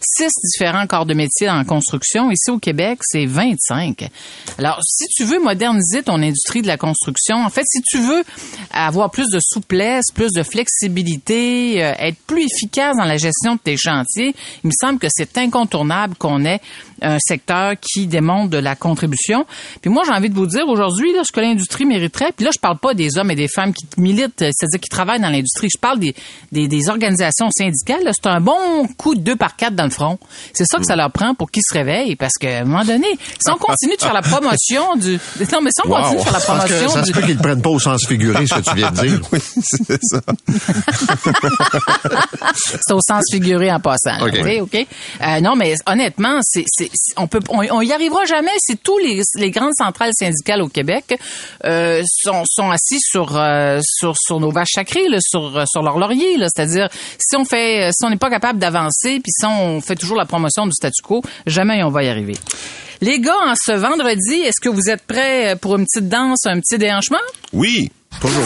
six 0.02 0.32
différents 0.44 0.88
corps 0.88 1.06
de 1.06 1.14
métier 1.14 1.50
en 1.50 1.64
construction. 1.66 2.32
Ici, 2.32 2.50
au 2.50 2.60
Québec, 2.60 3.00
c'est 3.02 3.26
25. 3.26 4.10
Alors, 4.58 4.80
si 4.84 5.06
tu 5.08 5.26
veux 5.26 5.40
moderniser 5.40 6.04
ton 6.04 6.22
industrie 6.22 6.62
de 6.62 6.68
la 6.68 6.78
construction, 6.78 7.38
en 7.38 7.50
fait, 7.50 7.64
si 7.66 7.82
tu 7.82 8.00
veux 8.00 8.24
avoir 8.72 9.12
plus 9.12 9.30
de 9.30 9.40
souplesse, 9.42 10.06
plus 10.14 10.32
de 10.32 10.44
flexibilité, 10.44 11.84
euh, 11.84 11.94
être 12.00 12.18
plus 12.26 12.46
efficace 12.46 12.96
dans 12.98 13.06
la 13.06 13.18
gestion 13.18 13.56
de 13.56 13.60
tes 13.60 13.78
chantiers, 13.78 14.36
il 14.64 14.68
me 14.68 14.74
semble 14.80 15.00
que 15.00 15.08
c'est 15.10 15.38
incontournable 15.38 16.16
qu'on 16.16 16.46
ait 16.46 16.62
un 17.02 17.18
secteur 17.20 17.74
qui 17.80 18.08
démontre 18.08 18.50
de 18.50 18.58
la 18.58 18.76
contribution. 18.76 19.46
Puis 19.82 19.90
moi, 19.90 20.04
j'ai 20.06 20.12
envie 20.14 20.30
de 20.30 20.36
vous 20.36 20.46
dire 20.48 20.68
aujourd'hui, 20.68 21.14
là, 21.14 21.22
ce 21.24 21.32
que 21.32 21.40
l'industrie 21.40 21.86
mériterait, 21.86 22.32
puis 22.36 22.46
là, 22.46 22.52
je 22.54 22.60
parle 22.60 22.78
pas 22.78 22.94
des 22.94 23.18
hommes 23.18 23.32
et 23.32 23.36
des 23.36 23.48
femmes 23.48 23.74
qui 23.74 23.86
militent, 23.98 24.42
euh, 24.42 24.52
c'est-à-dire 24.56 24.80
qui 24.80 24.90
travaillent 24.90 25.20
dans 25.20 25.30
l'industrie, 25.30 25.68
je 25.74 25.80
parle 25.80 26.00
des, 26.00 26.16
des, 26.52 26.68
des 26.68 26.90
organisations 26.90 27.50
syndicales, 27.52 28.02
c'est 28.14 28.28
un 28.30 28.40
bon 28.42 28.88
coup 28.98 29.16
de 29.16 29.22
deux 29.22 29.36
par 29.36 29.56
quatre 29.56 29.76
dans 29.76 29.84
le 29.86 29.90
front. 29.90 30.18
C'est 30.54 30.66
ça 30.66 30.78
que 30.78 30.86
ça 30.86 30.96
leur 30.96 31.12
prend 31.12 31.34
pour 31.36 31.52
qu'ils 31.52 31.64
se 31.68 31.74
réveillent, 31.74 32.16
parce 32.16 32.34
qu'à 32.40 32.60
un 32.60 32.64
moment 32.66 32.84
donné, 32.84 33.08
si 33.44 33.52
on 33.52 33.58
continue 33.58 33.96
de 33.96 34.02
faire 34.02 34.14
la 34.14 34.22
promotion 34.24 34.96
du... 34.96 35.20
Non, 35.52 35.62
mais 35.62 35.70
si 35.72 35.82
on 35.86 35.90
Wow. 35.90 36.02
continue 36.02 36.18
de 36.18 36.24
faire 36.24 36.34
la 36.34 36.40
promotion 36.40 36.90
ça 36.90 37.02
se 37.02 37.06
du... 37.06 37.12
peut 37.14 37.22
qu'ils 37.22 37.38
ne 37.38 37.42
prennent 37.42 37.62
pas 37.62 37.70
au 37.70 37.80
sens 37.80 38.06
figuré, 38.08 38.46
ce 38.48 38.56
que 38.56 38.62
tu 38.70 38.76
viens 38.76 38.92
de 38.92 39.08
dire. 39.08 39.22
Oui, 39.32 39.40
c'est 39.62 40.00
ça. 40.02 40.22
C'est 42.56 42.94
au 42.94 43.00
sens 43.02 43.24
figuré 43.32 43.72
en 43.72 43.80
passant. 43.80 44.26
OK. 44.26 44.38
OK? 44.62 44.76
Euh, 45.22 45.40
non, 45.42 45.56
mais 45.56 45.76
honnêtement, 45.86 46.40
c'est, 46.44 46.66
on 47.18 47.28
peut, 47.28 47.40
on, 47.50 47.60
on 47.72 47.82
y 47.82 47.92
arrivera 47.92 48.26
jamais 48.26 48.52
si 48.58 48.78
tous 48.78 48.98
les, 49.00 49.22
les 49.36 49.52
grandes 49.56 49.76
centrales 49.78 50.12
syndicales 50.14 50.62
au 50.62 50.68
Québec 50.68 51.20
euh, 51.66 52.04
sont, 52.06 52.44
sont 52.46 52.70
assis 52.70 53.00
sur, 53.00 53.38
euh, 53.38 53.80
sur, 53.84 54.16
sur 54.18 54.40
nos 54.40 54.52
vaches 54.52 54.74
sacrées, 54.76 55.08
là, 55.10 55.18
sur, 55.22 55.64
sur 55.68 55.82
leur 55.82 55.98
laurier. 55.98 56.38
C'est-à-dire, 56.40 56.90
si 57.18 57.36
on 57.36 57.46
fait, 57.46 57.90
si 57.92 58.06
on 58.06 58.10
n'est 58.10 58.18
pas 58.18 58.30
capable 58.30 58.60
d'avancer, 58.60 59.20
puis 59.20 59.32
si 59.32 59.46
on 59.46 59.82
fait 59.82 59.96
toujours 59.96 60.18
la 60.18 60.26
promotion 60.26 60.66
du 60.66 60.74
statu 60.74 61.02
quo, 61.02 61.22
jamais 61.46 61.84
on 61.84 61.90
va 61.90 62.04
y 62.04 62.10
arriver. 62.10 62.36
Les 63.02 63.20
gars, 63.20 63.36
en 63.46 63.54
ce 63.56 63.74
vendredi, 63.74 64.42
est-ce 64.42 64.62
que 64.62 64.70
vous 64.70 64.90
êtes 64.90 65.04
prêts 65.06 65.58
pour 65.60 65.76
une 65.76 65.86
petite 65.86 66.10
danse, 66.10 66.46
un 66.46 66.60
petit 66.60 66.78
déhanchement? 66.78 67.18
Oui. 67.54 67.92
Toujours. 68.22 68.44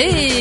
Hey! 0.00 0.37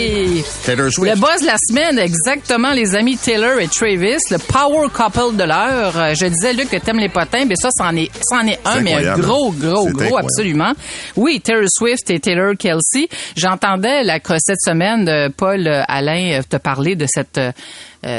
Taylor 0.66 0.92
Swift. 0.92 1.16
Le 1.16 1.20
buzz 1.20 1.42
de 1.42 1.46
la 1.48 1.56
semaine, 1.58 2.00
exactement, 2.00 2.72
les 2.72 2.96
amis 2.96 3.18
Taylor 3.18 3.60
et 3.60 3.68
Travis, 3.68 4.18
le 4.32 4.38
power 4.38 4.88
couple 4.94 5.36
de 5.36 5.44
l'heure. 5.44 5.98
Euh, 5.98 6.14
Je 6.14 6.26
disais, 6.26 6.54
Luc, 6.54 6.70
que 6.70 6.78
t'aimes 6.78 7.00
les 7.00 7.10
potins, 7.10 7.46
mais 7.46 7.56
ça, 7.56 7.70
c'en 7.78 7.96
est, 7.96 8.10
c'en 8.28 8.46
est 8.48 8.60
un, 8.66 8.82
mais 8.82 9.06
un 9.08 9.18
gros, 9.18 9.52
gros, 9.52 9.86
gros, 9.86 9.88
incroyable. 9.88 10.20
absolument. 10.20 10.74
Oui, 11.16 11.42
Taylor 11.42 11.66
Swift 11.70 12.10
et 12.10 12.20
Taylor 12.20 12.54
Kelsey. 12.58 13.08
J'entendais 13.36 14.04
que 14.20 14.34
cette 14.40 14.62
semaine, 14.62 15.32
Paul 15.36 15.68
euh, 15.68 15.84
Alain 15.88 16.40
euh, 16.40 16.42
te 16.48 16.58
parler 16.58 16.96
de 16.96 17.06
cette 17.08 17.40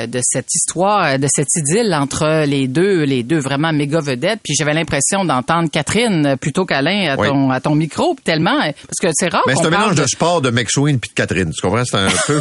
de 0.06 0.20
cette 0.22 0.52
histoire, 0.54 1.04
euh, 1.04 1.18
de 1.18 1.26
cette 1.32 1.48
idylle 1.56 1.94
entre 1.94 2.44
les 2.46 2.68
deux, 2.68 3.04
les 3.04 3.22
deux 3.22 3.38
vraiment 3.38 3.72
méga 3.72 4.00
vedettes. 4.00 4.40
Puis 4.42 4.54
j'avais 4.58 4.74
l'impression 4.74 5.24
d'entendre 5.24 5.68
Catherine 5.70 6.26
euh, 6.26 6.36
plutôt 6.36 6.64
qu'Alain 6.66 7.10
à 7.14 7.16
Oui. 7.20 7.28
ton 7.28 7.50
à 7.50 7.60
ton 7.60 7.74
micro, 7.74 8.16
tellement 8.24 8.58
parce 8.60 8.98
que 9.00 9.08
c'est 9.12 9.28
rare 9.28 9.42
Mais 9.46 9.54
c'est 9.54 9.66
un 9.66 9.70
mélange 9.70 9.94
de 9.94 10.02
de 10.02 10.06
sport 10.06 10.40
de 10.40 10.50
McSween 10.50 10.98
puis 10.98 11.10
de 11.10 11.14
Catherine. 11.14 11.50
Tu 11.52 11.60
comprends? 11.60 11.84
C'est 11.84 11.96
un 11.96 12.08
peu 12.26 12.40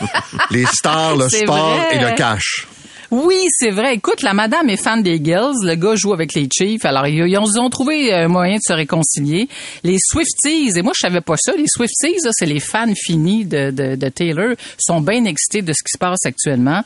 les 0.50 0.66
stars, 0.66 1.16
le 1.16 1.28
sport 1.28 1.76
vrai. 1.76 1.96
et 1.96 1.98
le 1.98 2.14
cash. 2.16 2.66
Oui, 3.10 3.36
c'est 3.50 3.70
vrai. 3.70 3.94
Écoute, 3.94 4.22
la 4.22 4.34
madame 4.34 4.68
est 4.68 4.76
fan 4.76 5.02
des 5.02 5.20
Girls. 5.22 5.54
Le 5.62 5.74
gars 5.76 5.94
joue 5.94 6.12
avec 6.12 6.34
les 6.34 6.48
Chiefs. 6.52 6.84
Alors, 6.84 7.06
ils, 7.06 7.26
ils 7.28 7.38
ont, 7.60 7.70
trouvé 7.70 8.12
un 8.12 8.28
moyen 8.28 8.56
de 8.56 8.60
se 8.66 8.72
réconcilier. 8.72 9.48
Les 9.84 9.96
Swifties, 10.00 10.72
et 10.76 10.82
moi, 10.82 10.92
je 10.94 11.06
savais 11.06 11.20
pas 11.20 11.36
ça. 11.36 11.52
Les 11.56 11.66
Swifties, 11.68 12.20
c'est 12.32 12.46
les 12.46 12.60
fans 12.60 12.92
finis 12.96 13.44
de, 13.44 13.70
de, 13.70 13.94
de 13.96 14.08
Taylor, 14.08 14.54
sont 14.78 15.00
bien 15.00 15.24
excités 15.24 15.62
de 15.62 15.72
ce 15.72 15.82
qui 15.84 15.92
se 15.92 15.98
passe 15.98 16.18
actuellement. 16.24 16.82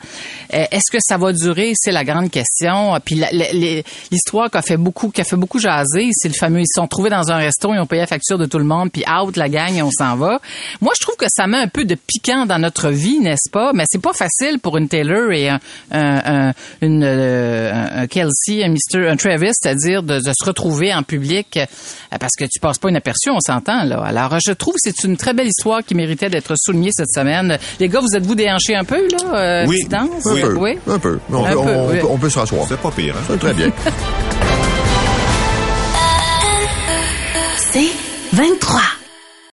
Euh, 0.55 0.65
Est-ce 0.71 0.91
que 0.93 0.99
ça 1.01 1.17
va 1.17 1.33
durer? 1.33 1.73
C'est 1.75 1.93
la 1.93 2.05
grande 2.05 2.31
question. 2.31 2.99
Puis 3.05 3.15
la- 3.17 3.31
les- 3.33 3.85
l'histoire 4.11 4.51
qui 4.51 4.59
a 4.59 4.63
fait 4.63 4.77
beaucoup, 4.77 5.09
qui 5.11 5.21
a 5.21 5.25
fait 5.25 5.37
beaucoup 5.37 5.59
jaser, 5.59 6.11
c'est 6.13 6.29
le 6.29 6.35
fameux, 6.35 6.61
ils 6.61 6.67
se 6.67 6.81
sont 6.81 6.87
trouvés 6.87 7.11
dans 7.11 7.31
un 7.31 7.37
resto, 7.39 7.73
ils 7.75 7.79
ont 7.81 7.87
payé 7.87 8.01
la 8.03 8.07
facture 8.07 8.39
de 8.39 8.47
tout 8.47 8.59
le 8.59 8.65
monde, 8.65 8.91
puis 8.93 9.05
out, 9.09 9.37
la 9.37 9.49
gang, 9.49 9.81
on 9.83 9.91
s'en 9.91 10.17
va. 10.17 10.41
Moi, 10.81 10.93
je 10.99 11.05
trouve 11.05 11.17
que 11.17 11.27
ça 11.29 11.47
met 11.47 11.59
un 11.59 11.69
peu 11.69 11.85
de 11.85 11.95
piquant 11.95 12.47
dans 12.47 12.59
notre 12.59 12.91
vie, 12.91 13.19
n'est-ce 13.21 13.51
pas? 13.51 13.73
Mais 13.75 13.85
c'est 13.89 14.03
pas 14.03 14.13
facile 14.13 14.59
pour 14.61 14.77
une 14.77 14.89
Taylor 14.89 15.31
et 15.33 15.49
un, 15.49 15.59
un- 16.49 16.53
une, 16.83 17.03
euh, 17.05 17.73
un- 17.73 18.03
un 18.03 18.07
Kelsey, 18.07 18.65
un 18.65 18.69
Mr. 18.71 19.09
un 19.09 19.17
Travis, 19.17 19.51
c'est-à-dire 19.53 20.03
de, 20.03 20.19
de 20.19 20.31
se 20.39 20.45
retrouver 20.45 20.93
en 20.95 21.03
public 21.03 21.57
euh, 21.57 21.67
parce 22.19 22.33
que 22.39 22.45
tu 22.45 22.59
passes 22.61 22.79
pas 22.79 22.89
inaperçu, 22.91 23.31
on 23.31 23.41
s'entend 23.41 23.85
là. 23.85 24.03
Alors, 24.05 24.37
je 24.45 24.53
trouve 24.53 24.75
que 24.75 24.81
c'est 24.91 25.05
une 25.05 25.17
très 25.17 25.33
belle 25.35 25.49
histoire 25.49 25.81
qui 25.85 25.95
méritait 25.95 26.29
d'être 26.31 26.55
soulignée 26.57 26.91
cette 26.93 27.11
semaine. 27.13 27.57
Les 27.79 27.89
gars, 27.89 28.01
vous 28.01 28.17
êtes-vous 28.17 28.35
déhanchés 28.35 28.75
un 28.75 28.85
peu 28.85 29.07
là? 29.09 29.35
Euh, 29.35 29.67
Oui. 29.69 29.87
Un 29.93 30.09
peu. 30.23 30.55
Oui. 30.57 30.79
Un 30.89 30.99
peu. 30.99 31.19
On, 31.33 31.45
Un 31.45 31.51
peut, 31.53 31.55
peu, 31.55 31.61
on, 31.75 31.89
oui. 31.89 31.99
peut- 32.01 32.07
on 32.11 32.19
peut 32.19 32.31
se 32.31 32.39
rasseoir. 32.39 32.67
C'est 32.69 32.79
pas 32.81 32.91
pire, 32.91 33.15
hein? 33.17 33.23
C'est 33.29 33.39
très 33.39 33.55
bien. 33.55 33.71
C'est 37.73 37.91
23. 38.33 38.81